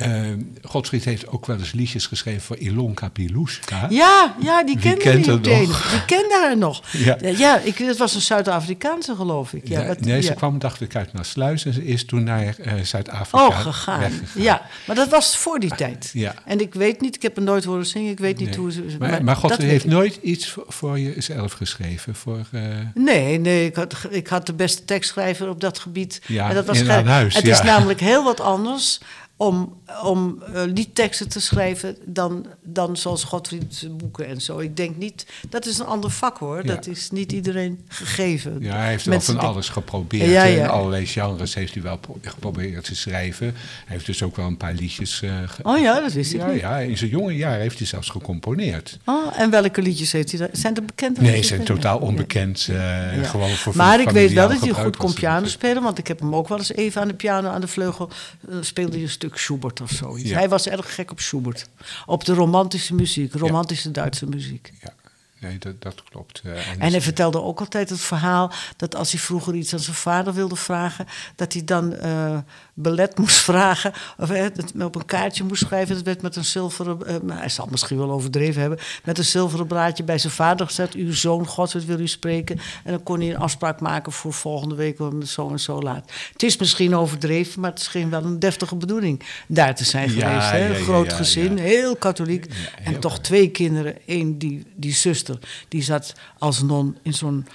Ja. 0.00 0.22
Eh, 0.24 0.30
Godfried 0.62 1.04
heeft 1.04 1.28
ook 1.28 1.46
wel 1.46 1.58
eens 1.58 1.72
liedjes 1.72 2.06
geschreven 2.06 2.40
voor 2.40 2.56
Ilonka 2.56 3.08
Piluska. 3.08 3.86
Ja, 3.88 4.34
ja, 4.42 4.64
die 4.64 4.78
kende 4.78 5.20
die 5.20 5.30
meteen. 5.32 5.66
Die 5.66 6.04
kende 6.06 6.38
haar 6.42 6.56
nog. 6.56 6.82
Ja. 6.92 7.16
ja 7.20 7.58
ik, 7.58 7.78
het 7.78 7.96
was 7.98 8.14
een 8.14 8.20
Zuid-Afrikaanse, 8.20 9.14
geloof 9.16 9.52
ik. 9.52 9.68
Ja, 9.68 9.80
Ja, 9.80 9.86
wat- 9.86 10.00
nee, 10.00 10.20
ze 10.22 10.28
ja. 10.28 10.34
kwam 10.34 10.58
dacht 10.58 10.80
ik 10.80 10.96
uit 10.96 11.12
Maasluis 11.12 11.64
en 11.64 11.72
ze 11.72 11.84
is 11.86 12.04
toen 12.04 12.24
naar 12.24 12.54
eh, 12.58 12.72
Zuid-Afrika 12.82 13.46
Oh, 13.46 13.60
gegaan. 13.60 14.00
weggegaan. 14.00 14.42
Ja, 14.42 14.62
maar 14.86 14.96
dat 14.96 15.08
was 15.08 15.36
voor 15.36 15.58
die 15.58 15.74
tijd. 15.74 16.10
Ja. 16.12 16.34
En 16.44 16.60
ik 16.60 16.74
weet 16.74 17.00
niet, 17.00 17.14
ik 17.14 17.22
heb 17.22 17.34
hem 17.36 17.44
nooit 17.44 17.64
horen 17.64 17.86
zingen. 17.86 18.10
Ik 18.10 18.18
weet 18.18 18.38
niet 18.38 18.56
hoe 18.56 18.72
ze... 18.72 18.84
Maar, 18.98 19.08
maar, 19.10 19.24
dat 19.24 19.36
Godfried 19.36 19.68
heeft 19.68 19.84
ik. 19.84 19.90
nooit 19.90 20.18
iets 20.22 20.56
voor, 20.66 20.98
jezelf 21.00 21.52
geschreven. 21.52 22.14
Voor, 22.14 22.46
eh, 22.52 22.62
Nee, 22.94 23.38
nee 23.38 23.64
ik, 23.66 23.74
had, 23.76 23.94
ik 24.10 24.26
had 24.28 24.46
de 24.46 24.54
beste 24.54 24.84
tekstschrijver 24.84 25.48
op 25.48 25.60
dat 25.60 25.78
gebied. 25.78 26.20
Ja, 26.26 26.48
en 26.48 26.54
dat 26.54 26.66
was 26.66 26.78
in 26.80 26.88
huis, 27.06 27.34
Het 27.34 27.46
is 27.46 27.62
namelijk 27.62 28.00
heel 28.00 28.24
wat 28.24 28.40
anders 28.40 29.00
om, 29.40 29.76
om 30.02 30.42
eh, 30.54 30.62
liedteksten 30.74 31.28
te 31.28 31.40
schrijven 31.40 31.96
dan, 32.04 32.46
dan 32.62 32.96
zoals 32.96 33.24
Godfried 33.24 33.88
boeken 33.92 34.26
en 34.26 34.40
zo. 34.40 34.58
Ik 34.58 34.76
denk 34.76 34.96
niet, 34.96 35.26
dat 35.48 35.66
is 35.66 35.78
een 35.78 35.86
ander 35.86 36.10
vak 36.10 36.38
hoor. 36.38 36.56
Ja. 36.66 36.74
Dat 36.74 36.86
is 36.86 37.10
niet 37.10 37.32
iedereen 37.32 37.80
gegeven. 37.88 38.56
ja, 38.60 38.76
hij 38.76 38.88
heeft 38.88 39.04
wel 39.04 39.20
van 39.20 39.38
alles 39.38 39.68
geprobeerd. 39.68 40.30
Ja, 40.30 40.44
En 40.44 40.50
ja. 40.50 40.66
allerlei 40.66 41.06
genres 41.06 41.54
heeft 41.54 41.74
hij 41.74 41.82
wel 41.82 41.96
pro- 41.98 42.18
geprobeerd 42.22 42.84
te 42.84 42.94
schrijven. 42.96 43.46
Hij 43.46 43.54
heeft 43.86 44.06
dus 44.06 44.22
ook 44.22 44.36
wel 44.36 44.46
een 44.46 44.56
paar 44.56 44.74
liedjes... 44.74 45.22
eh, 45.22 45.30
ge- 45.46 45.62
Oh 45.62 45.78
ja, 45.78 46.00
dat 46.00 46.12
wist 46.12 46.32
ik 46.34 46.46
niet. 46.46 46.60
ja, 46.60 46.78
in 46.78 46.98
zijn 46.98 47.10
jonge 47.10 47.36
jaar 47.36 47.58
heeft 47.58 47.78
hij 47.78 47.86
zelfs 47.86 48.08
gecomponeerd. 48.08 48.98
Oh, 49.04 49.40
en 49.40 49.50
welke 49.50 49.82
liedjes 49.82 50.12
heeft 50.12 50.32
hij? 50.38 50.48
Zijn 50.52 50.76
er 50.76 50.84
bekende 50.84 51.20
Nee, 51.20 51.36
ze 51.42 51.48
zijn 51.48 51.64
totaal 51.64 51.98
onbekend. 51.98 52.68
eh. 52.70 53.28
Gewoon 53.30 53.50
voor 53.50 53.76
maar 53.76 54.00
ik 54.00 54.10
weet 54.10 54.32
wel 54.32 54.48
dat 54.48 54.60
hij 54.60 54.70
goed 54.84 54.96
kon 54.96 55.12
piano 55.14 55.46
spelen. 55.46 55.82
Want 55.82 55.98
ik 55.98 56.06
heb 56.08 56.20
hem 56.20 56.34
ook 56.34 56.48
wel 56.48 56.58
eens 56.58 56.72
even 56.72 57.00
aan 57.00 57.08
de 57.08 57.14
piano, 57.14 57.48
aan 57.48 57.60
de 57.60 57.68
vleugel... 57.68 58.10
eh, 58.48 58.56
speelde 58.60 58.92
hij 58.92 59.02
een 59.02 59.08
stuk 59.08 59.29
Schubert 59.38 59.80
of 59.80 59.90
zoiets. 59.90 60.28
Ja. 60.28 60.36
Hij 60.36 60.48
was 60.48 60.66
erg 60.68 60.94
gek 60.94 61.10
op 61.10 61.20
Schubert. 61.20 61.68
Op 62.06 62.24
de 62.24 62.34
romantische 62.34 62.94
muziek, 62.94 63.34
romantische 63.34 63.90
Duitse 63.90 64.26
muziek. 64.26 64.72
Ja, 64.82 64.94
nee, 65.40 65.58
dat, 65.58 65.82
dat 65.82 66.02
klopt. 66.02 66.40
Eh, 66.44 66.70
En 66.78 66.90
hij 66.90 67.00
vertelde 67.00 67.42
ook 67.42 67.60
altijd 67.60 67.90
het 67.90 68.00
verhaal 68.00 68.52
dat 68.76 68.94
als 68.94 69.10
hij 69.12 69.20
vroeger 69.20 69.54
iets 69.54 69.72
aan 69.72 69.78
zijn 69.78 69.96
vader 69.96 70.34
wilde 70.34 70.56
vragen, 70.56 71.06
dat 71.36 71.52
hij 71.52 71.64
dan 71.64 71.94
eh, 71.94 72.38
belet 72.82 73.18
moest 73.18 73.40
vragen, 73.40 73.92
of 74.18 74.28
het 74.28 74.72
op 74.78 74.94
een 74.94 75.04
kaartje 75.04 75.44
moest 75.44 75.62
schrijven. 75.64 75.94
Dat 75.94 76.04
werd 76.04 76.22
met 76.22 76.36
een 76.36 76.44
zilveren, 76.44 77.06
eh, 77.06 77.16
hij 77.38 77.48
zal 77.48 77.62
het 77.64 77.72
misschien 77.72 77.98
wel 77.98 78.10
overdreven 78.10 78.60
hebben, 78.60 78.78
met 79.04 79.18
een 79.18 79.24
zilveren 79.24 79.66
blaadje 79.66 80.04
bij 80.04 80.18
zijn 80.18 80.32
vader 80.32 80.66
gezet. 80.66 80.94
Uw 80.94 81.14
zoon 81.14 81.46
God, 81.46 81.72
wat 81.72 81.84
wil 81.84 82.00
u 82.00 82.08
spreken? 82.08 82.58
En 82.84 82.90
dan 82.92 83.02
kon 83.02 83.20
hij 83.20 83.30
een 83.30 83.36
afspraak 83.38 83.80
maken 83.80 84.12
voor 84.12 84.32
volgende 84.32 84.74
week, 84.74 85.00
om 85.00 85.22
zo 85.22 85.50
en 85.50 85.60
zo 85.60 85.80
laat. 85.80 86.12
Het 86.32 86.42
is 86.42 86.56
misschien 86.56 86.94
overdreven, 86.94 87.60
maar 87.60 87.70
het 87.70 87.80
scheen 87.80 88.10
wel 88.10 88.24
een 88.24 88.38
deftige 88.38 88.76
bedoeling 88.76 89.22
daar 89.46 89.74
te 89.74 89.84
zijn 89.84 90.12
Ja, 90.12 90.28
geweest. 90.28 90.50
Hè? 90.50 90.58
ja, 90.58 90.64
Een 90.68 90.78
ja, 90.78 90.82
groot 90.84 91.10
ja, 91.10 91.16
gezin, 91.16 91.58
heel 91.58 91.96
katholiek. 91.96 92.46
heel 92.50 92.94
en 92.94 93.00
toch 93.00 93.18
twee 93.20 93.50
kinderen. 93.50 93.94
Eén, 94.06 94.38
die, 94.38 94.66
die 94.76 94.94
zuster, 94.94 95.38
die 95.68 95.82
zat 95.82 96.14
als 96.38 96.62
non 96.62 96.96
in 97.02 97.14
zo'n... 97.14 97.46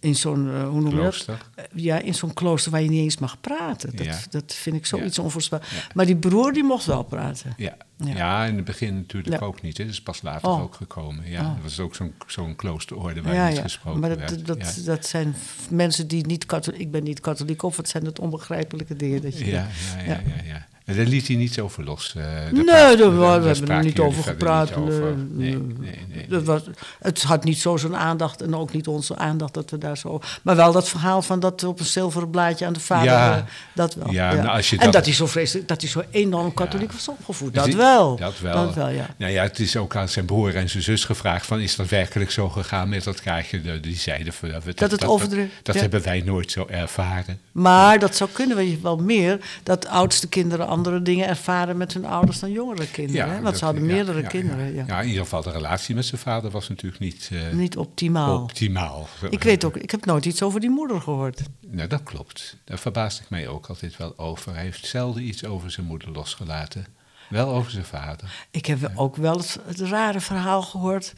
In 0.00 0.14
zo'n, 0.16 0.48
eh, 0.54 0.68
hoe 0.68 0.80
noem 0.80 0.84
je 0.90 0.90
dat? 0.90 1.00
Klooster. 1.00 1.38
Eh, 1.54 1.64
Ja, 1.74 1.98
in 1.98 2.14
zo'n 2.14 2.32
klooster 2.34 2.70
waar 2.72 2.82
je 2.82 2.88
niet 2.88 3.02
eens 3.02 3.18
mag 3.18 3.40
praten. 3.40 3.96
Dat, 3.96 4.06
Ja. 4.06 4.18
dat 4.30 4.54
vind 4.54 4.76
ik 4.76 4.86
zoiets 4.86 5.16
Ja. 5.16 5.22
onvoorspelbaar. 5.22 5.68
Ja. 5.74 5.80
Maar 5.94 6.06
die 6.06 6.16
broer, 6.16 6.52
die 6.52 6.64
mocht 6.64 6.84
wel 6.84 7.02
praten. 7.02 7.54
Ja. 7.56 7.76
Ja. 7.96 8.44
In 8.44 8.56
het 8.56 8.64
begin 8.64 8.94
natuurlijk 8.96 9.42
ook 9.42 9.62
niet. 9.62 9.78
Hè. 9.78 9.84
Dat 9.84 9.92
is 9.92 10.02
pas 10.02 10.22
later 10.22 10.48
Oh. 10.48 10.60
ook 10.62 10.74
gekomen. 10.74 11.30
Ja, 11.30 11.40
Oh. 11.40 11.54
dat 11.54 11.62
was 11.62 11.80
ook 11.80 11.94
zo'n 11.94 12.12
zo'n 12.26 12.56
kloosterorde 12.56 13.22
waar 13.22 13.46
niet 13.48 13.56
ja. 13.56 13.62
gesproken 13.62 14.00
Maar 14.00 14.16
werd. 14.16 14.28
dat, 14.28 14.46
dat, 14.46 14.74
ja. 14.76 14.82
dat 14.84 15.06
zijn 15.06 15.34
mensen 15.70 16.08
die 16.08 16.26
niet 16.26 16.46
katholiek... 16.46 16.80
Ik 16.80 16.90
ben 16.90 17.02
niet 17.04 17.20
katholiek, 17.20 17.62
of 17.62 17.76
het 17.76 17.88
zijn 17.88 18.04
dat 18.04 18.18
onbegrijpelijke 18.18 18.96
dingen. 18.96 19.22
Dat 19.22 19.38
je, 19.38 19.44
Ja, 19.46 19.66
ja, 19.98 20.04
ja, 20.04 20.20
Ja. 20.44 20.66
Daar 20.94 21.04
liet 21.04 21.26
hij 21.26 21.36
niet 21.36 21.60
over 21.60 21.84
los. 21.84 22.14
eh, 22.16 22.24
Nee, 22.52 22.64
praat- 22.64 22.66
daar, 22.66 22.96
daar- 22.96 23.40
we 23.40 23.46
hebben 23.46 23.68
er 23.68 23.84
niet 23.84 23.98
over 23.98 24.22
gepraat. 24.22 24.68
niet 24.68 24.76
over. 24.78 25.14
Nee, 25.16 25.50
Nee, 25.50 25.56
nee. 25.56 25.76
nee, 25.78 26.06
nee. 26.14 26.26
Dat 26.28 26.42
was, 26.42 26.62
het 27.00 27.22
had 27.22 27.44
niet 27.44 27.58
zo 27.58 27.76
zijn 27.76 27.96
aandacht 27.96 28.42
en 28.42 28.54
ook 28.56 28.72
niet 28.72 28.86
onze 28.86 29.16
aandacht 29.16 29.54
dat 29.54 29.70
we 29.70 29.78
daar 29.78 29.96
zo. 29.96 30.20
Maar 30.42 30.56
wel 30.56 30.72
dat 30.72 30.88
verhaal 30.88 31.22
van 31.22 31.40
dat 31.40 31.64
op 31.64 31.78
een 31.80 31.84
zilveren 31.86 32.30
blaadje 32.30 32.66
aan 32.66 32.72
de 32.72 32.80
vader. 32.80 33.04
Ja. 33.04 33.36
eh, 33.36 33.42
dat 33.74 33.94
wel. 33.94 34.10
Ja, 34.12 34.32
nou, 34.34 34.48
als 34.48 34.70
je 34.70 34.76
en 34.76 34.84
dat- 34.84 34.92
dat 34.92 35.04
hij 35.04 35.14
zo 35.14 35.26
vreselijk, 35.26 35.68
dat 35.68 35.80
hij 35.80 35.90
zo 35.90 36.02
enorm 36.10 36.54
katholiek 36.54 36.92
was 36.92 37.08
opgevoed. 37.08 37.54
Dat 37.54 37.74
wel. 37.74 38.16
Dat 38.16 38.40
wel. 38.40 38.64
Dat 38.66 38.74
wel, 38.74 38.88
ja. 38.88 39.06
Nou 39.16 39.32
ja, 39.32 39.42
het 39.42 39.58
is 39.58 39.76
ook 39.76 39.96
aan 39.96 40.08
zijn 40.08 40.24
broer 40.24 40.54
en 40.56 40.68
zijn 40.68 40.82
zus 40.82 41.04
gevraagd: 41.04 41.46
van, 41.46 41.60
is 41.60 41.76
dat 41.76 41.88
werkelijk 41.88 42.30
zo 42.30 42.48
gegaan 42.48 42.88
met 42.88 43.04
dat 43.04 43.20
kaartje? 43.20 43.80
Die 43.80 43.96
zeiden 43.96 44.32
van, 44.32 44.48
dat, 44.50 44.78
dat, 44.78 44.90
het 44.90 45.04
overdreven- 45.04 45.50
Dat, 45.62 45.74
hebben 45.80 46.02
wij 46.02 46.22
nooit 46.24 46.50
zo 46.50 46.66
ervaren. 46.70 47.38
Maar 47.52 47.98
dat 47.98 48.16
zou 48.16 48.30
kunnen, 48.32 48.56
weet 48.56 48.70
je 48.70 48.78
wel 48.82 48.96
meer, 48.96 49.38
dat 49.62 49.86
oudste 49.86 50.28
kinderen 50.28 50.66
andere 50.76 51.02
dingen 51.02 51.28
ervaren 51.28 51.76
met 51.76 51.92
hun 51.94 52.04
ouders 52.04 52.38
dan 52.38 52.50
jongere 52.52 52.86
kinderen. 52.90 53.26
hè? 53.26 53.32
Want 53.32 53.44
dat- 53.44 53.58
ze 53.58 53.64
hadden 53.64 53.84
ja, 53.86 53.92
meerdere 53.92 54.20
ja, 54.22 54.28
kinderen. 54.28 54.74
Ja. 54.74 54.84
Ja. 54.86 55.00
in 55.00 55.06
ieder 55.08 55.22
geval 55.22 55.42
de 55.42 55.50
relatie 55.50 55.94
met 55.94 56.04
zijn 56.04 56.20
vader 56.20 56.50
was 56.50 56.68
natuurlijk 56.68 57.00
niet, 57.02 57.30
eh, 57.32 57.52
Niet 57.52 57.76
optimaal. 57.76 58.42
optimaal. 58.42 59.08
Ik 59.30 59.42
weet 59.42 59.64
ook, 59.64 59.76
ik 59.76 59.90
heb 59.90 60.04
nooit 60.04 60.24
iets 60.24 60.42
over 60.42 60.60
die 60.60 60.70
moeder 60.70 61.00
gehoord. 61.00 61.42
Nou, 61.70 61.88
dat 61.88 62.02
klopt. 62.02 62.56
Daar 62.64 62.78
verbaasde 62.78 63.22
ik 63.22 63.30
mij 63.30 63.48
ook 63.48 63.66
altijd 63.66 63.96
wel 63.96 64.18
over. 64.18 64.54
Hij 64.54 64.62
heeft 64.62 64.86
zelden 64.86 65.22
iets 65.22 65.44
over 65.44 65.70
zijn 65.70 65.86
moeder 65.86 66.10
losgelaten. 66.10 66.86
Wel 67.28 67.48
over 67.48 67.70
zijn 67.70 67.84
vader. 67.84 68.46
Ik 68.50 68.66
heb 68.66 68.90
ook 68.94 69.16
wel 69.16 69.36
het, 69.36 69.58
het 69.66 69.80
rare 69.80 70.20
verhaal 70.20 70.62
gehoord. 70.62 71.14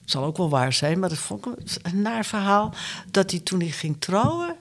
Het 0.00 0.10
zal 0.10 0.24
ook 0.24 0.36
wel 0.36 0.50
waar 0.50 0.72
zijn, 0.72 0.98
maar 0.98 1.08
dat 1.08 1.18
vond 1.18 1.46
ik 1.46 1.52
een 1.82 2.02
naar 2.02 2.24
verhaal. 2.24 2.74
Dat 3.10 3.30
hij 3.30 3.40
toen 3.40 3.60
hij 3.60 3.68
ging 3.70 3.96
trouwen, 3.98 4.56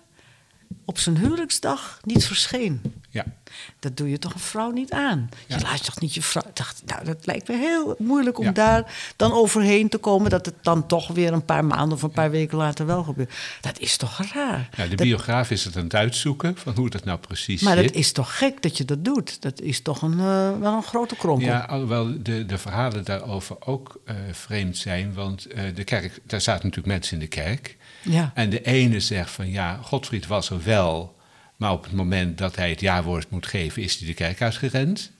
op 0.85 0.99
zijn 0.99 1.17
huwelijksdag 1.17 1.99
niet 2.03 2.25
verscheen. 2.25 2.81
Ja. 3.11 3.25
Dat 3.79 3.97
doe 3.97 4.09
je 4.09 4.19
toch 4.19 4.33
een 4.33 4.39
vrouw 4.39 4.71
niet 4.71 4.91
aan? 4.91 5.29
Je 5.47 5.59
laat 5.61 5.85
toch 5.85 5.99
niet 5.99 6.13
je 6.13 6.21
vrouw... 6.21 6.43
Dacht, 6.53 6.81
nou, 6.85 7.05
dat 7.05 7.25
lijkt 7.25 7.47
me 7.47 7.57
heel 7.57 7.95
moeilijk 7.97 8.37
om 8.37 8.45
Ja. 8.45 8.51
daar 8.51 8.93
dan 9.15 9.31
overheen 9.33 9.89
te 9.89 9.97
komen... 9.97 10.29
dat 10.29 10.45
het 10.45 10.55
dan 10.61 10.87
toch 10.87 11.07
weer 11.07 11.33
een 11.33 11.45
paar 11.45 11.65
maanden 11.65 11.91
of 11.97 12.03
een 12.03 12.11
paar 12.11 12.31
weken 12.31 12.57
later 12.57 12.85
wel 12.85 13.03
gebeurt. 13.03 13.33
Dat 13.61 13.79
is 13.79 13.97
toch 13.97 14.17
raar? 14.33 14.69
Ja, 14.77 14.83
de 14.83 14.89
Dat- 14.95 15.05
biograaf 15.05 15.51
is 15.51 15.63
het 15.65 15.77
aan 15.77 15.83
het 15.83 15.95
uitzoeken 15.95 16.57
van 16.57 16.73
hoe 16.75 16.89
dat 16.89 17.03
nou 17.03 17.19
precies 17.19 17.61
maar 17.61 17.75
zit. 17.77 17.85
dat 17.87 17.95
is 17.95 18.11
toch 18.11 18.37
gek 18.37 18.61
dat 18.61 18.77
je 18.77 18.85
dat 18.85 19.05
doet? 19.05 19.41
Dat 19.41 19.61
is 19.61 19.81
toch 19.81 20.01
een, 20.01 20.19
eh, 20.19 20.59
wel 20.59 20.73
een 20.73 20.83
grote 20.83 21.15
kronkel. 21.15 21.47
Ja, 21.47 21.59
alhoewel 21.59 22.23
de, 22.23 22.45
de 22.45 22.57
verhalen 22.57 23.03
daarover 23.05 23.55
ook 23.65 23.99
eh, 24.05 24.15
vreemd 24.31 24.77
zijn. 24.77 25.13
Want 25.13 25.45
eh, 25.45 25.63
de 25.75 25.83
kerk, 25.83 26.19
daar 26.25 26.41
zaten 26.41 26.63
natuurlijk 26.65 26.93
mensen 26.93 27.13
in 27.13 27.19
de 27.19 27.27
kerk. 27.27 27.77
Ja. 28.01 28.31
En 28.33 28.49
de 28.49 28.61
ene 28.61 28.99
zegt 28.99 29.31
van 29.31 29.49
ja, 29.51 29.79
Godfried 29.83 30.27
was 30.27 30.49
er 30.49 30.63
wel. 30.63 31.17
Maar 31.59 31.71
op 31.71 31.83
het 31.83 31.93
moment 31.93 32.37
dat 32.37 32.55
hij 32.55 32.69
het 32.69 32.79
jaarwoord 32.79 33.29
moet 33.29 33.47
geven, 33.47 33.81
is 33.81 33.97
hij 33.97 34.07
de 34.07 34.13
kerk 34.13 34.41
uitgerend. 34.41 35.11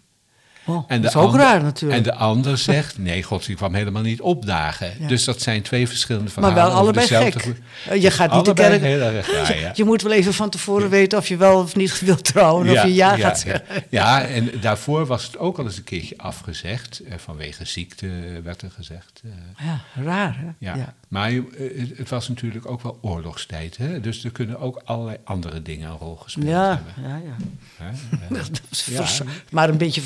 Oh, 0.65 0.83
En 0.87 1.01
dat 1.01 1.11
is 1.11 1.17
ook 1.17 1.25
ander- 1.25 1.39
raar 1.41 1.63
natuurlijk. 1.63 1.97
En 1.97 2.03
de 2.03 2.15
ander 2.15 2.57
zegt, 2.71 2.97
nee, 2.97 3.23
Godfried 3.23 3.57
kwam 3.57 3.73
helemaal 3.73 4.01
niet 4.01 4.21
opdagen. 4.21 4.91
Ja. 4.99 5.07
Dus 5.07 5.23
dat 5.23 5.41
zijn 5.41 5.61
twee 5.61 5.87
verschillende 5.87 6.31
maar 6.35 6.51
verhalen. 6.51 6.55
wel 6.55 6.65
over 6.81 6.99
allebei 7.01 7.31
gek. 7.31 7.55
Eh, 7.89 8.01
Je 8.01 8.11
gaat 8.11 8.33
niet 8.33 8.45
de 8.45 8.53
kerk... 8.53 8.81
heel 8.81 8.99
erg 9.01 9.31
raar, 9.31 9.59
ja. 9.59 9.71
Je 9.75 9.83
moet 9.83 10.01
wel 10.01 10.11
even 10.11 10.33
van 10.33 10.49
tevoren 10.49 10.89
weten 10.89 11.17
of 11.17 11.27
je 11.27 11.37
wel 11.37 11.59
of 11.59 11.75
niet 11.75 11.99
wilt 11.99 12.23
trouwen... 12.23 12.69
of 12.69 12.83
je 12.83 12.93
ja, 12.93 13.09
gaat 13.09 13.19
ja. 13.19 13.35
zeggen. 13.35 13.83
Ja, 13.89 14.21
en 14.21 14.51
daarvoor 14.61 15.05
was 15.05 15.23
het 15.23 15.37
ook 15.37 15.57
al 15.57 15.65
eens 15.65 15.77
een 15.77 15.83
keertje 15.83 16.17
afgezegd. 16.17 16.99
eh, 16.99 17.13
vanwege 17.17 17.65
ziekte 17.65 18.07
eh, 18.07 18.43
werd 18.43 18.61
er 18.61 18.71
gezegd. 18.75 19.21
Ja, 19.57 19.81
raar 20.03 20.35
hè? 20.39 20.47
ja. 20.57 20.93
Maar 21.07 21.31
het- 21.97 22.09
was 22.09 22.27
natuurlijk 22.27 22.65
ook 22.71 22.81
wel 22.81 22.97
oorlogstijd. 23.01 23.77
Hè? 23.77 23.99
Dus 23.99 24.23
er 24.23 24.31
kunnen 24.31 24.59
ook 24.59 24.81
allerlei 24.85 25.17
andere 25.23 25.61
dingen 25.61 25.89
een 25.89 25.97
rol 25.97 26.15
gespeeld 26.15 26.47
Ja, 26.47 26.81
hebben. 26.95 27.09
ja, 27.09 27.21
ja. 27.25 27.35
Ja. 28.85 29.03
Maar 29.49 29.69
een 29.69 29.77
beetje 29.77 30.01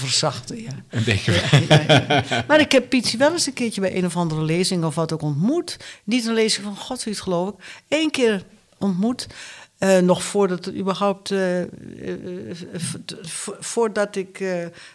ja. 0.62 0.72
een 0.90 1.04
beetje. 1.04 1.32
Ja, 1.70 1.84
ja, 1.88 2.24
ja. 2.30 2.44
Maar 2.48 2.60
ik 2.60 2.72
heb 2.72 2.90
Pietje 2.90 3.18
wel 3.18 3.32
eens 3.32 3.46
een 3.48 3.54
keertje 3.54 3.82
bij 3.82 3.98
een 3.98 4.06
of 4.06 4.16
andere 4.16 4.42
lezing 4.44 4.84
of 4.84 4.96
wat 4.96 5.12
ook 5.14 5.22
ontmoet. 5.22 5.78
Niet 6.04 6.26
een 6.26 6.34
lezing 6.34 6.66
van 6.66 6.76
Godfried, 6.78 7.22
geloof 7.22 7.50
ik. 7.50 7.56
Eén 7.88 8.12
keer 8.12 8.44
ontmoet. 8.78 9.28
eh, 9.78 9.98
nog 10.00 10.24
voordat 10.24 10.66
het 10.66 10.76
überhaupt. 10.76 11.32
eh, 11.32 11.62
eh, 11.62 11.68
vo- 13.22 13.56
voordat 13.60 14.16
ik. 14.16 14.44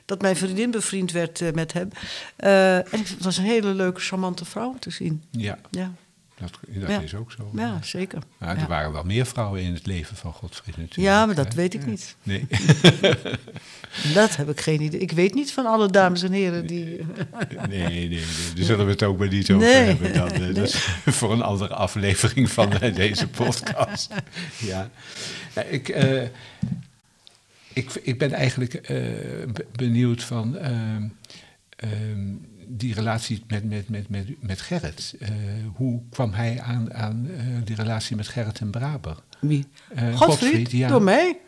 dat 0.04 0.22
mijn 0.22 0.36
vriendin 0.36 0.70
bevriend 0.70 1.12
werd 1.12 1.54
met 1.54 1.72
hem. 1.72 1.88
En 2.36 2.84
het 3.00 3.16
was 3.24 3.36
een 3.36 3.44
hele 3.44 3.74
leuke, 3.74 4.00
charmante 4.00 4.44
vrouw 4.44 4.76
te 4.78 4.90
zien. 4.90 5.22
Ja, 5.30 5.58
Ja, 5.70 5.92
dat, 6.40 6.50
dat 6.66 6.88
Ja. 6.90 7.00
is 7.00 7.14
ook 7.14 7.32
zo. 7.32 7.50
ja 7.54 7.78
zeker. 7.82 8.18
Maar 8.38 8.54
er 8.54 8.60
ja. 8.60 8.66
waren 8.66 8.92
wel 8.92 9.04
meer 9.04 9.26
vrouwen 9.26 9.62
in 9.62 9.74
het 9.74 9.86
leven 9.86 10.16
van 10.16 10.32
Godfried 10.32 10.76
natuurlijk. 10.76 11.08
Ja, 11.08 11.26
maar 11.26 11.34
dat 11.34 11.48
hè? 11.48 11.54
weet 11.54 11.74
ik 11.74 11.86
niet. 11.86 12.16
Nee. 12.22 12.46
Dat 14.14 14.36
heb 14.36 14.48
ik 14.50 14.60
geen 14.60 14.80
idee. 14.82 15.00
Ik 15.00 15.12
weet 15.12 15.34
niet 15.34 15.52
van 15.52 15.66
alle 15.66 15.90
dames 15.90 16.22
en 16.22 16.32
heren 16.32 16.66
die. 16.66 17.00
Nee, 17.68 17.82
nee, 17.88 18.08
nee. 18.08 18.22
Daar 18.54 18.64
zullen 18.64 18.84
we 18.84 18.90
het 18.90 19.02
ook 19.02 19.18
maar 19.18 19.28
niet 19.28 19.50
over 19.50 19.66
Nee. 19.66 19.74
hebben. 19.84 20.12
Dan, 20.12 20.30
eh, 20.30 20.54
dat 20.54 20.64
is 20.66 20.74
voor 21.06 21.32
een 21.32 21.42
andere 21.42 21.74
aflevering 21.74 22.50
van 22.50 22.70
deze 22.94 23.28
podcast. 23.28 24.10
Ja. 24.58 24.90
Ja, 25.54 25.62
ik, 25.62 25.88
eh, 25.88 26.22
ik, 27.72 27.90
ik 28.02 28.18
ben 28.18 28.32
eigenlijk 28.32 28.74
eh, 28.74 28.96
be- 29.52 29.66
benieuwd 29.72 30.22
van 30.22 30.56
ehm, 30.56 31.02
ehm, 31.76 32.26
die 32.68 32.94
relatie 32.94 33.44
met, 33.46 33.64
met, 33.64 33.88
met, 33.88 34.08
met, 34.08 34.42
met 34.42 34.60
Gerrit. 34.60 35.14
Eh, 35.20 35.30
hoe 35.74 36.02
kwam 36.10 36.32
hij 36.32 36.60
aan, 36.60 36.94
aan 36.94 37.28
eh, 37.30 37.44
die 37.64 37.76
relatie 37.76 38.16
met 38.16 38.28
Gerrit 38.28 38.60
en 38.60 38.70
Braber? 38.70 39.16
Wie? 39.40 39.66
Eh, 39.94 40.16
Godfried? 40.16 40.70
ja. 40.70 40.88
Door 40.88 41.02
mij? 41.02 41.38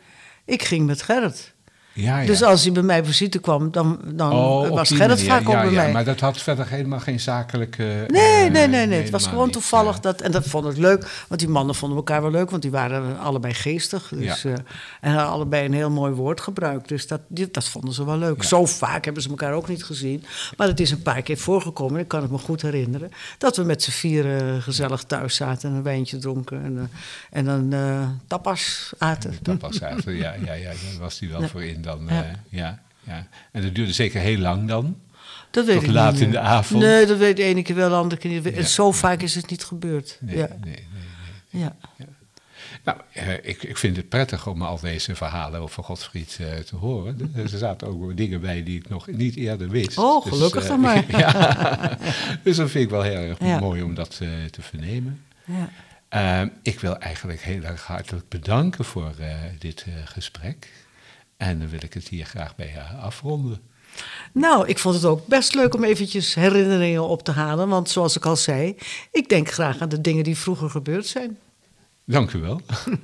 Ik 0.45 0.63
ging 0.63 0.87
met 0.87 1.03
Gerrit. 1.03 1.55
Ja, 2.01 2.21
ja. 2.21 2.27
Dus 2.27 2.43
als 2.43 2.63
hij 2.63 2.73
bij 2.73 2.83
mij 2.83 2.99
op 3.01 3.07
visite 3.07 3.39
kwam, 3.39 3.71
dan, 3.71 4.01
dan 4.15 4.33
Oh, 4.33 4.61
op 4.71 4.77
was 4.77 4.91
Gerrit 4.91 5.23
vaak 5.23 5.41
ook 5.41 5.55
ja, 5.55 5.61
bij 5.63 5.71
ja, 5.71 5.83
mij. 5.83 5.93
Maar 5.93 6.05
dat 6.05 6.21
had 6.21 6.41
verder 6.43 6.69
helemaal 6.69 7.01
geen 7.01 7.21
zakelijke... 7.21 8.05
Nee, 8.09 8.45
eh, 8.45 8.51
nee, 8.53 8.67
nee, 8.69 8.87
nee. 8.87 9.01
Het 9.01 9.11
was 9.11 9.27
gewoon 9.27 9.45
niet, 9.45 9.53
toevallig 9.53 10.01
dat. 10.01 10.21
En 10.21 10.31
dat 10.33 10.47
vond 10.47 10.67
ik 10.67 10.77
leuk, 10.77 11.25
want 11.29 11.41
die 11.41 11.49
mannen 11.51 11.75
vonden 11.75 11.99
elkaar 11.99 12.23
wel 12.23 12.31
leuk, 12.31 12.51
want 12.51 12.63
die 12.63 12.71
waren 12.71 13.19
allebei 13.19 13.55
geestig. 13.55 14.13
Dus, 14.15 14.43
Ja. 14.43 14.51
eh, 14.51 14.57
en 15.01 15.13
hadden 15.13 15.33
allebei 15.33 15.65
een 15.65 15.73
heel 15.73 15.91
mooi 15.91 16.13
woord 16.13 16.41
gebruikt. 16.41 16.89
Dus 16.89 17.07
dat, 17.07 17.21
die- 17.29 17.49
dat 17.51 17.65
vonden 17.65 17.95
ze 17.95 18.05
wel 18.05 18.19
leuk. 18.19 18.43
Zo 18.43 18.67
vaak 18.67 19.05
hebben 19.05 19.23
ze 19.23 19.29
elkaar 19.29 19.53
ook 19.53 19.69
niet 19.69 19.85
gezien. 19.85 20.25
Maar 20.57 20.67
het 20.67 20.81
is 20.81 20.91
een 20.91 21.03
paar 21.03 21.23
keer 21.23 21.39
voorgekomen, 21.39 22.01
ik 22.01 22.09
kan 22.09 22.23
het 22.23 22.31
me 22.31 22.39
goed 22.39 22.63
herinneren, 22.63 23.11
dat 23.39 23.57
we 23.57 23.63
met 23.63 23.83
z'n 23.83 23.91
vieren 23.91 24.63
gezellig 24.63 25.03
thuis 25.03 25.35
zaten 25.35 25.71
en 25.71 25.77
een 25.77 25.83
wijntje 25.83 26.19
dronken 26.19 26.65
en, 26.65 26.79
eh, 26.79 27.39
en 27.39 27.45
dan 27.45 27.75
tapas 28.27 28.93
aten. 28.99 29.39
Was 29.61 29.79
eigenlijk, 29.79 30.19
ja, 30.21 30.35
ja, 30.45 30.53
ja, 30.53 30.69
daar 30.69 30.99
was 31.01 31.19
hij 31.21 31.29
wel 31.29 31.49
voor 31.49 31.65
in 31.65 31.83
dan. 31.97 32.07
Ja. 32.09 32.25
eh, 32.25 32.31
ja, 32.49 32.83
ja. 33.03 33.27
En 33.53 33.63
dat 33.63 33.75
duurde 33.75 33.93
zeker 33.93 34.21
heel 34.21 34.39
lang 34.39 34.69
dan. 34.69 34.97
Dat 35.51 35.67
weet 35.67 35.75
Tot 35.75 35.85
ik 35.85 35.91
laat 35.91 36.13
niet 36.13 36.21
in 36.21 36.31
de 36.31 36.39
avond? 36.39 36.83
Nee, 36.83 37.07
dat 37.07 37.19
weet 37.19 37.37
de 37.37 37.43
ene 37.43 37.63
keer 37.63 37.77
wel, 37.77 37.89
de 37.89 37.95
andere 37.95 38.21
keer 38.21 38.31
niet. 38.31 38.53
En 38.53 38.67
zo 38.67 38.93
vaak 38.93 39.23
is 39.23 39.35
het 39.35 39.51
niet 39.51 39.65
gebeurd. 39.65 40.19
Nee, 40.21 40.37
ja. 40.37 40.49
nee, 40.61 40.87
nee. 41.51 41.63
Ja. 41.63 41.77
Nou, 42.85 42.99
eh, 43.13 43.33
ik, 43.33 43.63
ik 43.63 43.77
vind 43.77 43.97
het 43.97 44.09
prettig 44.09 44.47
om 44.47 44.63
al 44.63 44.81
deze 44.81 45.15
verhalen 45.15 45.61
over 45.61 45.85
Godfried 45.85 46.39
eh, 46.41 46.57
te 46.57 46.77
horen. 46.77 47.33
Er 47.35 47.49
zaten 47.49 47.89
ook 47.89 48.17
dingen 48.17 48.41
bij 48.41 48.63
die 48.63 48.79
ik 48.79 48.89
nog 48.89 49.07
niet 49.07 49.37
eerder 49.37 49.69
wist. 49.69 49.99
Oh, 49.99 50.27
gelukkig 50.27 50.63
eh, 50.63 50.69
dan 50.69 50.81
maar. 50.81 51.05
ja. 51.19 51.99
dus 52.45 52.57
dat 52.57 52.71
vind 52.71 52.85
ik 52.85 52.91
wel 52.91 53.03
heel 53.03 53.15
erg 53.15 53.39
Ja. 53.39 53.59
mooi 53.59 53.83
om 53.83 53.95
dat 53.95 54.17
te 54.51 54.63
vernemen. 54.63 55.23
Ja. 55.45 56.51
Ik 56.63 56.81
wil 56.81 56.99
eigenlijk 56.99 57.41
heel 57.41 57.63
erg 57.63 57.83
hartelijk 57.83 58.29
bedanken 58.29 58.85
voor 58.85 59.15
dit 59.59 59.87
gesprek. 60.05 60.69
En 61.41 61.59
dan 61.59 61.69
wil 61.69 61.83
ik 61.83 61.95
het 61.95 62.09
hier 62.09 62.25
graag 62.25 62.57
bij 62.57 62.75
eh, 62.75 63.05
afronden. 63.05 63.61
Nou, 64.33 64.69
ik 64.69 64.79
vond 64.79 64.95
het 64.95 65.05
ook 65.05 65.27
best 65.27 65.55
leuk 65.55 65.75
om 65.75 65.85
eventjes 65.85 66.35
herinneringen 66.35 67.09
op 67.09 67.23
te 67.23 67.31
halen. 67.31 67.69
Want 67.69 67.91
zoals 67.91 68.17
ik 68.17 68.25
al 68.25 68.37
zei, 68.37 68.77
ik 69.11 69.29
denk 69.29 69.51
graag 69.51 69.81
aan 69.81 69.89
de 69.89 70.01
dingen 70.01 70.25
die 70.25 70.37
vroeger 70.37 70.71
gebeurd 70.71 71.07
zijn. 71.07 71.39
Dank 72.05 72.33
u 72.33 72.41
wel. 72.41 72.61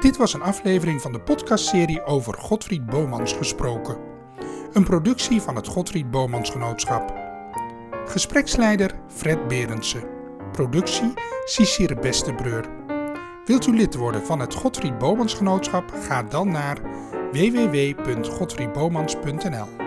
Dit 0.00 0.16
was 0.16 0.34
een 0.34 0.42
aflevering 0.42 1.00
van 1.00 1.12
de 1.12 1.20
podcastserie 1.20 2.04
over 2.04 2.34
Godfried 2.34 2.86
Bomans 2.86 3.32
gesproken. 3.32 3.96
Een 4.72 4.84
productie 4.84 5.40
van 5.40 5.56
het 5.56 5.66
Godfried 5.66 6.10
Bomans 6.10 6.50
Genootschap. 6.50 7.14
Gespreksleider 8.06 8.94
Fred 9.08 9.48
Berendsen. 9.48 10.04
Productie 10.52 11.12
Cicere 11.44 11.94
Bestebreur. 11.94 12.73
Wilt 13.44 13.66
u 13.66 13.76
lid 13.76 13.94
worden 13.94 14.26
van 14.26 14.40
het 14.40 14.54
Godfried 14.54 14.98
Bomans 14.98 15.34
Genootschap? 15.34 15.90
Ga 15.90 16.22
dan 16.22 16.50
naar 16.50 16.80
www.godfriedbomans.nl 17.32 19.83